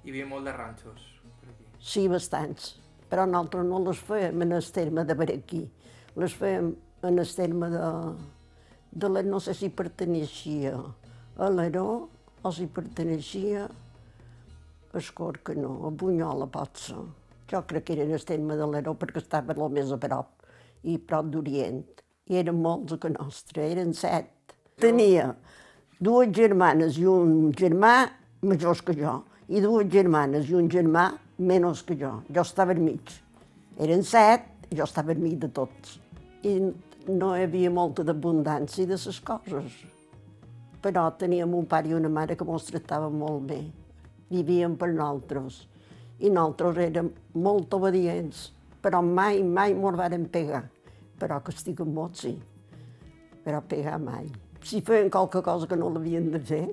[0.00, 1.04] Hi havia molt de ranxos
[1.42, 1.68] per aquí?
[1.90, 2.70] Sí, bastants.
[3.12, 5.62] Però nosaltres no les fèiem en el terme de per aquí.
[6.16, 6.72] Les fèiem
[7.10, 7.86] en el terme de,
[9.04, 10.72] de la, no sé si perteneixia
[11.36, 11.88] a l'Aró
[12.40, 17.02] o si perteneixia a Escorca, no, a Bunyola pot ser.
[17.48, 20.48] Jo crec que eren el terme de l'Aró perquè estava el més a prop
[20.84, 21.80] i prop d'Orient.
[22.28, 24.28] I eren molts que nostre, eren set.
[24.76, 25.30] Tenia
[25.98, 27.94] dues germanes i un germà
[28.44, 29.14] majors que jo,
[29.48, 31.06] i dues germanes i un germà
[31.38, 32.18] menys que jo.
[32.28, 33.14] Jo estava al mig.
[33.80, 35.96] Eren set, jo estava al mig de tots.
[36.44, 36.58] I
[37.08, 39.80] no hi havia molta d'abundància de les coses.
[40.84, 43.62] Però teníem un pare i una mare que ens tractaven molt bé.
[44.28, 45.64] Vivíem per nosaltres
[46.18, 48.48] i nosaltres érem molt obedients,
[48.82, 50.64] però mai, mai mos varen pegar.
[51.18, 52.34] Però castiguen molt, sí,
[53.44, 54.28] però pegar mai.
[54.62, 56.66] Si feien qualque cosa que no l'havien de fer,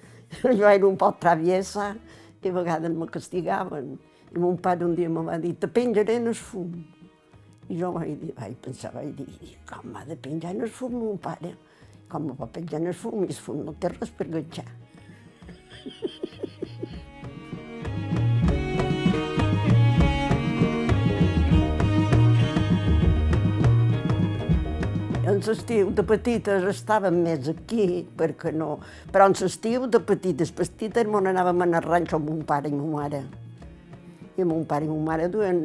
[0.58, 1.94] jo era un poc traviesa
[2.42, 3.96] i a vegades me castigaven.
[4.34, 6.72] I mon pare un dia me va dir, te penjaré en el fum.
[7.68, 10.94] I jo vaig, dir, vaig pensar, vaig dir, com m'ha de penjar en el fum,
[10.94, 11.56] mon pare?
[12.08, 13.24] Com me va penjar en el fum?
[13.24, 14.68] I el fum no té res per enganxar.
[25.36, 28.78] En l'estiu de petites estàvem més aquí, perquè no...
[29.12, 32.72] Però en l'estiu de petites, petites, mon anàvem a anar ranxo amb mon pare i
[32.72, 33.20] mon mare.
[34.40, 35.60] I mon pare i mon mare duen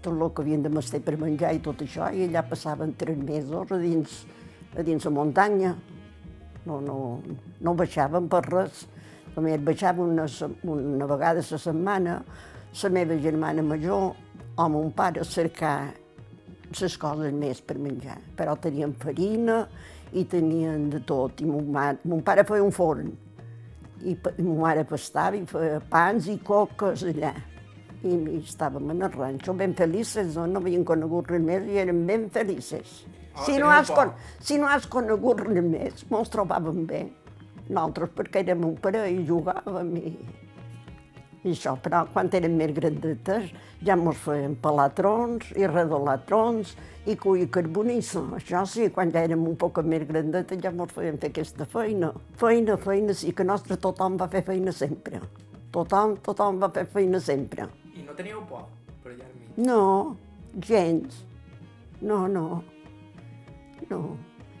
[0.00, 3.20] tot el que havien de mestir per menjar i tot això, i allà passaven tres
[3.20, 4.16] mesos a dins,
[4.72, 5.76] a dins la muntanya.
[6.64, 6.98] No, no,
[7.60, 8.86] no baixàvem per res.
[9.36, 10.30] Només baixàvem una,
[10.64, 12.20] una vegada a la setmana,
[12.72, 14.14] la meva germana major
[14.56, 15.80] o mon pare a cercar
[16.76, 18.18] les coses més per menjar.
[18.36, 19.62] Però tenien farina
[20.12, 21.42] i tenien de tot.
[21.42, 23.12] I mon, mare, mon pare feia un forn.
[24.04, 27.34] I, i mon mare pastava i feia pans i coques allà.
[27.98, 32.04] I, estàvem en el ranxo ben felices, no, no havien conegut res més i eren
[32.06, 33.00] ben felices.
[33.34, 37.06] Oh, si, no has, con, si no has conegut res més, mos trobàvem bé.
[37.68, 40.12] Nosaltres perquè érem un parell i jugàvem i
[41.48, 43.48] I això, però quan érem més grandetes
[43.86, 46.74] ja mos feien pelar trons i redolar trons
[47.08, 48.20] i cuir carbonissa.
[48.36, 52.12] Això sí, quan ja érem un poc més grandetes ja mos feien fer aquesta feina.
[52.40, 55.22] Feina, feina, sí que nostre tothom va fer feina sempre.
[55.72, 57.68] Tothom, tothom va fer feina sempre.
[57.96, 58.66] I no teníeu por
[59.02, 59.58] per allà al mig?
[59.64, 60.16] No,
[60.68, 61.22] gens.
[62.00, 62.62] No, no.
[63.88, 64.02] No.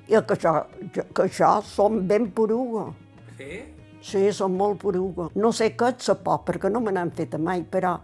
[0.08, 0.54] I que això,
[0.94, 2.88] que això som ben poruga.
[3.36, 3.60] Sí?
[4.08, 5.28] Sí, som molt poruga.
[5.36, 7.98] No sé què és la por, perquè no me n'han fet mai, però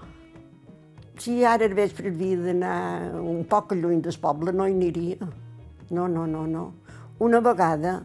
[1.17, 2.79] si ara al vespre havia d'anar
[3.23, 5.29] un poc lluny del poble, no hi aniria.
[5.95, 6.65] No, no, no, no.
[7.25, 8.03] Una vegada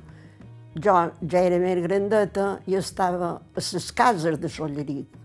[0.80, 0.94] jo
[1.34, 5.18] ja era més grandeta i estava a les cases de Solleric.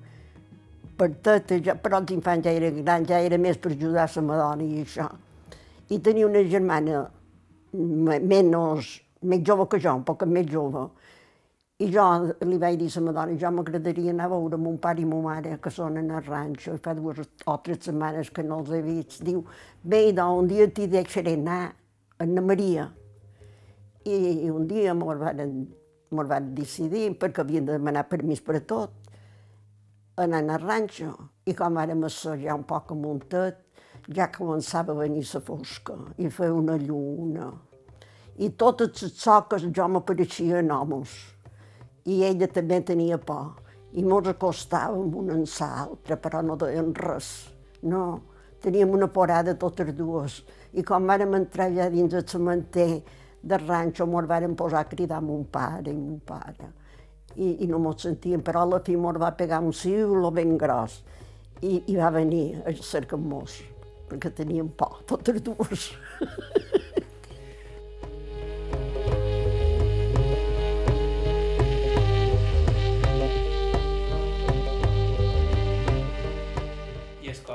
[0.96, 4.64] Tot, ja, però els infants ja eren grans, ja era més per ajudar la madona
[4.66, 5.08] i això.
[5.90, 7.04] I tenia una germana
[7.74, 10.88] me- menys, més jove que jo, un poc més jove,
[11.82, 12.02] i jo
[12.46, 15.24] li vaig dir a la madona, jo m'agradaria anar a veure mon pare i mon
[15.26, 17.18] mare, que són en el ranxo, i fa dues
[17.50, 19.24] o tres setmanes que no els he vist.
[19.26, 19.42] Diu,
[19.82, 21.64] bé, doncs un dia t'hi deixaré anar,
[22.14, 22.86] a Anna Maria.
[24.06, 25.66] I un dia mos van,
[26.14, 28.94] van decidir, perquè havien de demanar permís per a tot,
[30.14, 31.10] anar al ranxo.
[31.50, 33.58] I com vàrem assajar un poc amuntat,
[34.14, 37.50] ja començava a venir la fosca i feia una lluna.
[38.38, 41.33] I totes les soques jo m'apareixien homes.
[42.04, 43.54] I ella també tenia por.
[43.96, 47.28] I mos acostàvem una en l'altra, però no deien res.
[47.82, 48.20] No,
[48.60, 50.42] teníem una porada totes dues.
[50.74, 53.02] I quan vàrem entrar allà dins el cementer
[53.40, 56.72] del ranxo, mos vàrem posar a cridar mon pare i mon pare.
[57.36, 60.58] I, i no mos sentíem, però a la fi mos va pegar un siulo ben
[60.58, 61.02] gros.
[61.62, 63.62] I, i va venir a cercar-nos,
[64.10, 65.92] perquè teníem por, totes dues.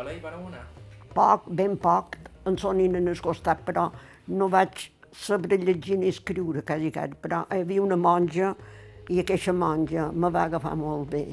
[0.09, 0.65] escola hi vareu anar?
[1.13, 3.89] Poc, ben poc, en sonin en el costat, però
[4.27, 7.15] no vaig saber llegir ni escriure, quasi, quasi.
[7.21, 8.55] Però hi havia una monja
[9.09, 11.25] i aquesta monja me va agafar molt bé,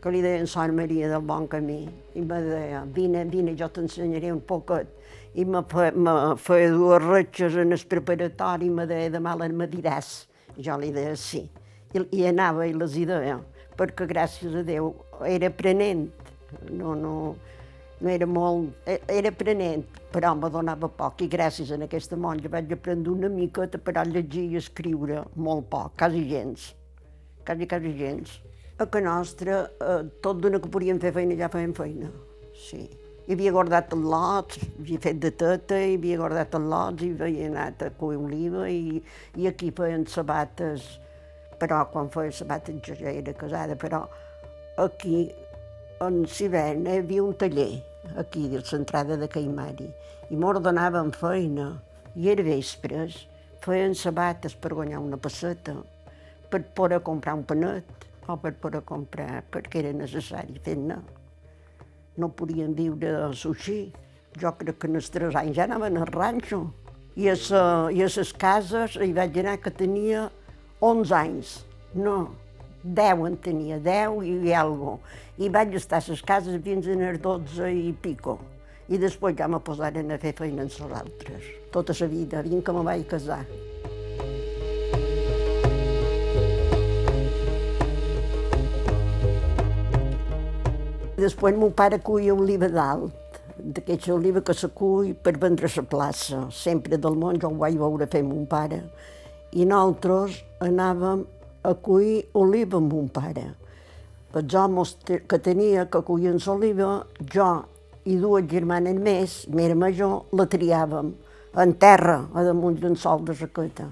[0.00, 4.32] que li deien Sor Maria del Bon Camí, i me deia, vine, vine, jo t'ensenyaré
[4.32, 4.94] un poquet.
[5.34, 9.54] I me, fe, me feia dues retxes en el preparatori i me deia, demà les
[9.54, 10.26] me diràs.
[10.58, 11.44] Jo li deia sí.
[11.94, 13.38] I, i anava i les hi deia,
[13.78, 14.90] perquè gràcies a Déu
[15.26, 16.08] era aprenent.
[16.72, 17.12] No, no,
[18.00, 18.74] no era molt...
[18.86, 21.22] e- Era aprenent, però me donava poc.
[21.24, 25.96] I gràcies a aquesta monja vaig aprendre una mica, però llegir i escriure molt poc,
[25.98, 26.74] quasi gens.
[27.44, 28.38] Quasi, quasi gens.
[28.78, 32.12] A que nostra, eh, tot d'una que podíem fer feina, ja fèiem feina.
[32.54, 32.86] Sí.
[33.28, 37.10] Hi havia guardat el lot, havia fet de teta, hi havia guardat el lot, i
[37.12, 39.02] havia anat a cuir oliva, i,
[39.36, 40.86] i aquí feien sabates,
[41.60, 44.06] però quan feia sabates jo ja era casada, però
[44.78, 45.26] aquí
[46.00, 47.82] en Sivern hi havia un taller,
[48.16, 49.90] aquí, a l'entrada de Caimari,
[50.30, 51.70] i m'ordenaven feina,
[52.16, 53.26] i era vespres,
[53.64, 55.76] feien sabates per guanyar una passeta,
[56.48, 60.98] per poder comprar un panet, o per poder comprar, perquè era necessari fer-ne.
[62.20, 63.78] No podien viure de sushi.
[64.38, 66.66] Jo crec que en els tres anys ja anaven al ranxo.
[67.18, 70.28] I a, sa, i a les cases hi vaig anar que tenia
[70.84, 71.54] 11 anys.
[71.96, 72.18] No,
[72.84, 74.98] 10 en tenia, 10 i algo.
[75.38, 78.32] I vaig estar a les cases fins a les 12 i pico.
[78.90, 81.44] I després ja me posaren a fer feina amb les altres.
[81.70, 83.44] Tota la vida, fins que me vaig casar.
[91.18, 93.14] Després mon pare cuia oliva dalt,
[93.58, 96.48] d'aquesta oliva que se cull per vendre la plaça.
[96.50, 98.82] Sempre del món jo ho vaig veure fer mon pare.
[99.54, 101.24] I nosaltres anàvem
[101.62, 103.48] a cuir oliva amb mon pare.
[104.38, 107.02] Els homes que tenia que cuien l'oliva,
[107.34, 107.48] jo
[108.06, 111.10] i dues germanes més, mera major, la triàvem
[111.58, 113.88] en terra, a damunt d'un sol de saqueta.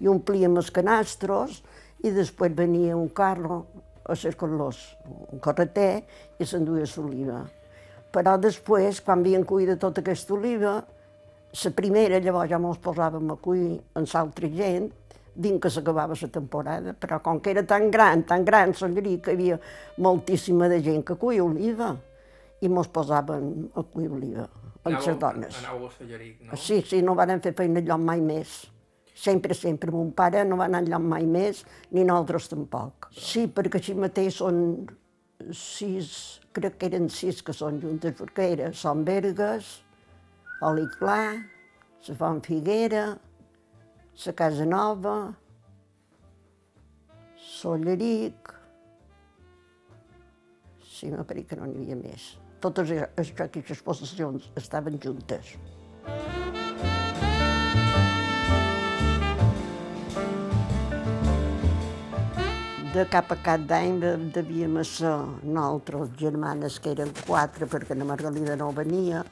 [0.00, 1.58] I omplíem els canastres
[2.04, 3.64] i després venia un carro
[4.06, 4.78] a cercar-los,
[5.32, 6.04] un carreter,
[6.38, 7.42] i s'enduia l'oliva.
[8.14, 10.78] Però després, quan havien cuidat tota aquesta oliva,
[11.64, 14.90] la primera, llavors ja mos posàvem a cuir amb l'altra gent,
[15.40, 19.32] dins que s'acabava la temporada, però com que era tan gran, tan gran l'agrí, que
[19.32, 19.60] hi havia
[19.98, 21.94] moltíssima de gent que cuia oliva,
[22.60, 24.46] i mos posàvem a cuir oliva,
[24.84, 25.62] amb les dones.
[25.62, 26.60] Anàveu a no?
[26.60, 28.60] Sí, sí, no van fer feina enlloc mai més.
[29.20, 29.92] Sempre, sempre.
[29.92, 33.10] Mon pare no va anar enlloc mai més, ni nosaltres tampoc.
[33.12, 34.60] Sí, perquè així mateix són
[35.56, 39.72] sis, crec que eren sis que són juntes, perquè era Son Bergues,
[40.68, 41.40] Oli Clar,
[42.08, 43.04] la Font Figuera,
[44.26, 45.34] la Casa Nova,
[47.36, 48.52] Solleric,
[50.84, 52.26] sí, me pareix que no n'hi havia més.
[52.60, 55.56] Totes aquestes possessions estaven juntes.
[62.90, 64.00] de cap a cap d'any
[64.34, 65.12] devíem ser
[65.46, 69.22] nosaltres, germanes, que eren quatre, perquè la Margalida no venia,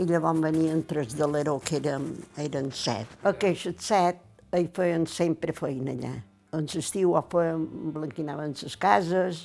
[0.00, 3.10] i llavors venien tres de l'Heró, que eren, eren set.
[3.28, 4.22] Aquests set
[4.56, 6.14] hi feien sempre feina allà.
[6.56, 9.44] En l'estiu ho feien, emblanquinaven les cases,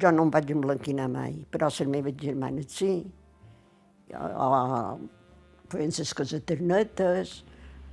[0.00, 2.92] jo no em vaig emblanquinar mai, però les meves germanes sí.
[4.16, 4.48] O,
[5.68, 7.34] feien les caseternetes,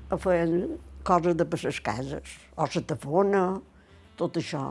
[0.09, 3.45] o feien coses de per les cases, o la tafona,
[4.17, 4.63] tot això.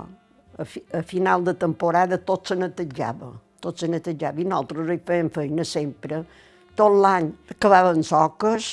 [0.54, 5.00] A, fi, a final de temporada tot se netejava, tot se netejava i nosaltres hi
[5.04, 6.22] fèiem feina sempre.
[6.74, 8.64] Tot l'any acabaven soques,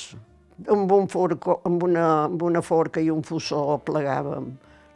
[0.74, 4.48] amb, un forco, amb, una, amb una forca i un fussó plegàvem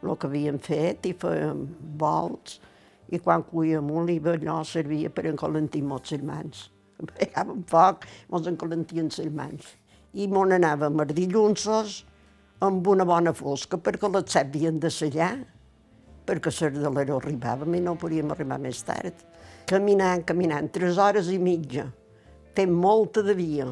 [0.06, 1.60] el que havíem fet i fèiem
[1.98, 2.56] volts
[3.14, 6.64] i quan cuíem oliva allò servia per encalentir molts mans.
[7.12, 9.68] Pegàvem foc, mos encalentien les mans.
[10.18, 12.00] I m'on anàvem a dillunsos
[12.66, 15.36] amb una bona fosca perquè les set havien de sellar
[16.26, 19.22] perquè ser de l'Ero arribàvem i no podíem arribar més tard.
[19.70, 21.86] Caminant, caminant, tres hores i mitja,
[22.56, 23.66] fent molta de via.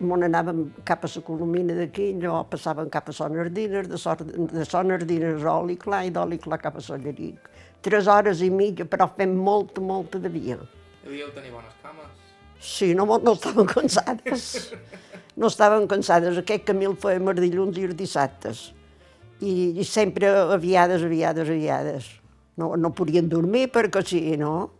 [0.00, 4.20] M'on anàvem cap a la Colomina d'aquí, llavors passàvem cap a Son Ardines, de, Son,
[4.52, 7.48] de Son Ardines a Oli Clar i d'Oli Clar cap a Solleric.
[7.80, 10.58] Tres hores i mitja, però fent molta, molta de via.
[11.04, 12.12] Devíeu tenir bones cames?
[12.60, 14.72] Sí, no, no estaven cansades.
[15.40, 16.36] no estaven cansades.
[16.42, 18.66] Aquest camí el fèiem els dilluns i els dissabtes
[19.40, 22.08] i, i sempre aviades, aviades, aviades.
[22.56, 24.70] No, no podien dormir perquè sí, no?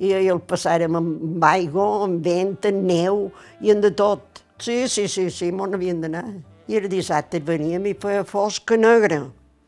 [0.00, 3.26] I, el passàrem amb aigua, amb vent, amb neu
[3.60, 4.40] i en de tot.
[4.60, 6.24] Sí, sí, sí, sí, m'on havien d'anar.
[6.68, 9.26] I el dissabte veníem i feia fosca negra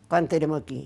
[0.08, 0.82] quan érem aquí.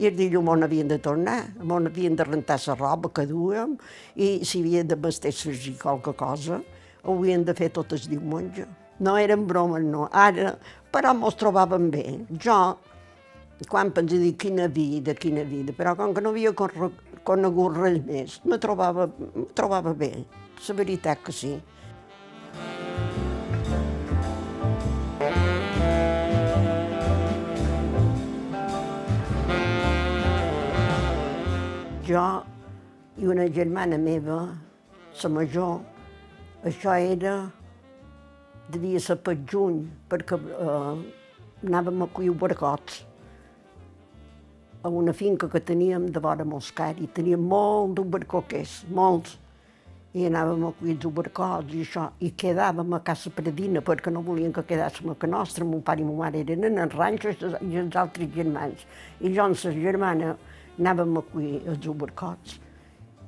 [0.00, 3.74] I el dilluns havien de tornar, on havien de rentar la roba que duem
[4.16, 6.60] i si havien de vestir-se qualque cosa,
[7.02, 8.66] ho havien de fer tot el diumenge.
[9.00, 10.06] No eren bromes, no.
[10.12, 10.54] Ara,
[10.92, 12.04] però mos trobàvem bé.
[12.40, 12.76] Jo,
[13.68, 16.52] quan penso dir quina vida, quina vida, però com que no havia
[17.26, 20.12] conegut res més, me trobava, me trobava bé.
[20.68, 21.54] La veritat que sí.
[32.10, 32.24] Jo
[33.20, 34.40] i una germana meva,
[35.22, 35.78] la major,
[36.66, 37.34] això era
[38.70, 40.98] devia ser per juny, perquè eh,
[41.66, 43.04] anàvem a cuir barcots
[44.82, 49.36] a una finca que teníem de vora Moscar i teníem molt d'ubercoquers, molts.
[50.16, 54.24] I anàvem a cuir els barcots i això, i quedàvem a Casa Pradina perquè no
[54.26, 57.44] volien que quedàssim a que nostra, mon pare i mon mare eren en els ranxos
[57.60, 58.86] i els altres germans.
[59.20, 60.32] I jo amb la germana
[60.78, 62.56] anàvem a cuir els ubercots.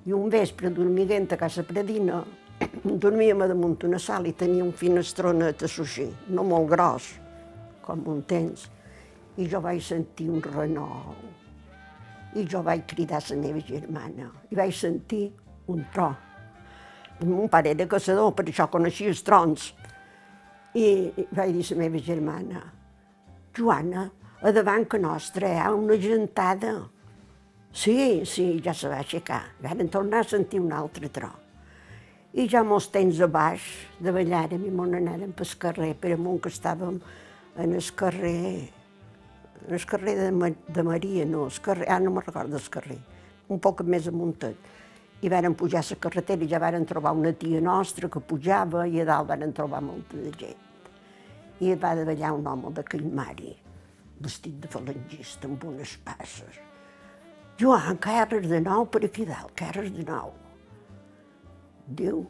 [0.09, 2.25] I un vespre, dormiguent a Casa Pradina,
[3.05, 7.13] dormíem a damunt una sala i tenia un finestronet així, no molt gros,
[7.85, 8.67] com un temps.
[9.39, 11.32] I jo vaig sentir un renou.
[12.35, 15.27] I jo vaig cridar la meva germana i vaig sentir
[15.69, 16.09] un tro.
[17.23, 19.69] Mon pare era caçador, per això coneixia els trons.
[20.75, 22.65] I vaig dir a la meva germana,
[23.55, 24.09] Joana,
[24.43, 26.73] a davant que nostra hi ha una gentada.
[27.73, 29.43] Sí, sí, ja se va aixecar.
[29.63, 31.31] Varen tornar a sentir un altre tro.
[32.33, 33.65] I ja molts temps a baix
[34.01, 36.97] de ballarem i m'on anàrem pel carrer, per amunt que estàvem
[37.61, 38.73] en el carrer,
[39.67, 42.71] en el carrer de, Ma de Maria, no, el carrer, ah, no me'n recordo el
[42.71, 42.99] carrer,
[43.49, 44.71] un poc més amuntat.
[45.23, 49.01] I varen pujar la carretera i ja varen trobar una tia nostra que pujava i
[49.01, 50.69] a dalt varen trobar molta de gent.
[51.63, 53.55] I va de ballar un home d'aquell mari,
[54.19, 56.59] vestit de falangista, amb unes passes.
[57.61, 60.33] Joan, que eres de nou per aquí dalt, que eres de nou.
[61.87, 62.25] Diu,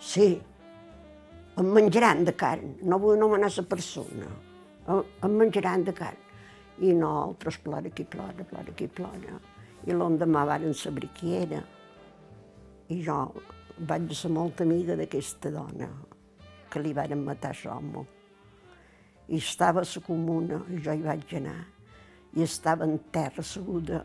[0.00, 0.30] sí,
[1.60, 4.28] em menjaran de carn, no vull anomenar la persona,
[4.88, 6.21] em menjaran de carn.
[6.82, 9.38] I no, altres plora qui plora, plora qui plora.
[9.86, 11.60] I l'endemà varen saber qui era.
[12.90, 13.18] I jo
[13.88, 15.88] vaig ser molt amiga d'aquesta dona,
[16.70, 18.04] que li varen matar l'home.
[19.28, 21.60] I estava a la comuna, i jo hi vaig anar,
[22.34, 24.02] i estava en terra seguda,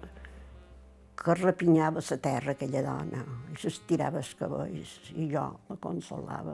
[1.18, 6.54] que repinyava la terra aquella dona i s'estirava els cabells i jo la consolava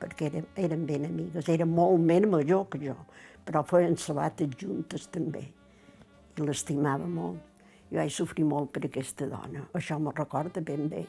[0.00, 2.96] perquè eren, eren ben amigues, era molt més major que jo,
[3.46, 5.46] però feien sabates juntes també
[6.38, 7.40] i l'estimava molt.
[7.92, 11.04] I vaig sofrir molt per aquesta dona, això me'l recorda ben bé.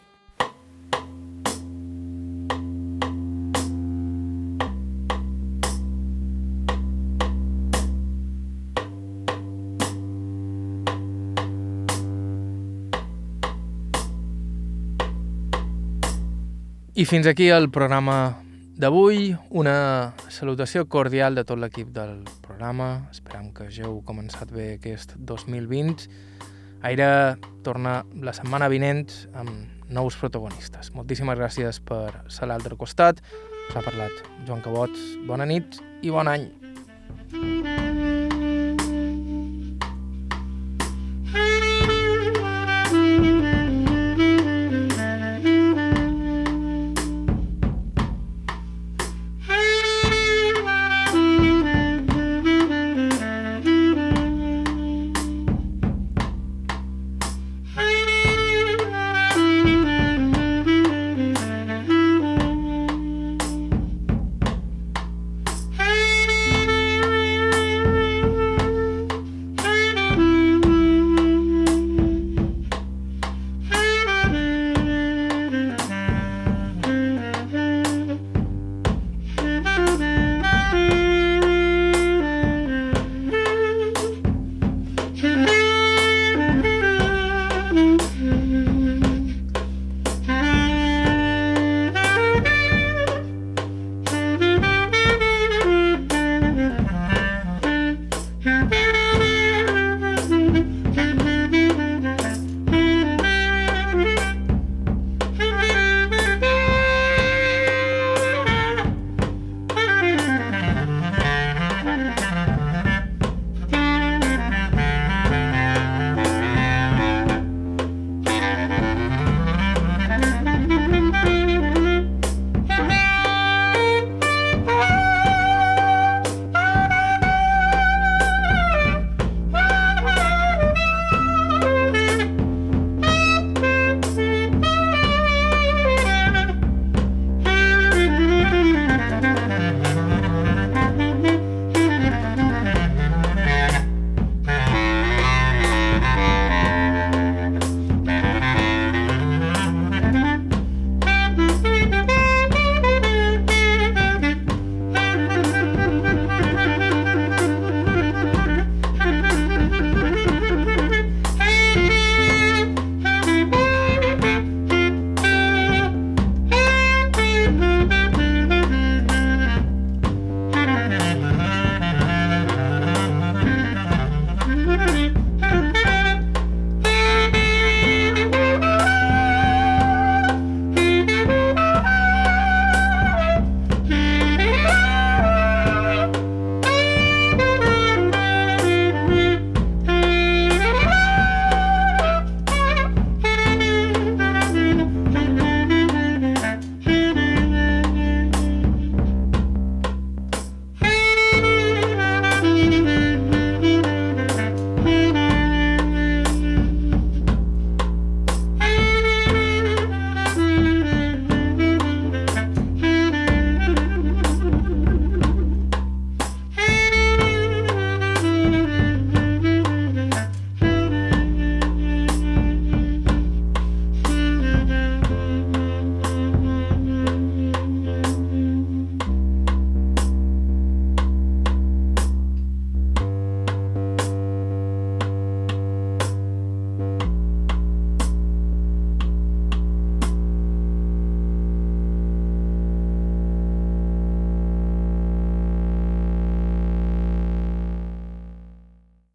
[16.94, 18.36] I fins aquí el programa
[18.84, 19.32] d'avui.
[19.50, 23.08] Una salutació cordial de tot l'equip del programa.
[23.14, 26.08] Esperam que hàgiu començat bé aquest 2020.
[26.84, 27.08] Aire
[27.64, 29.08] torna la setmana vinent
[29.40, 30.92] amb nous protagonistes.
[30.98, 33.24] Moltíssimes gràcies per ser a l'altre costat.
[33.70, 35.08] Us ha parlat Joan Cabots.
[35.30, 36.50] Bona nit i bon any.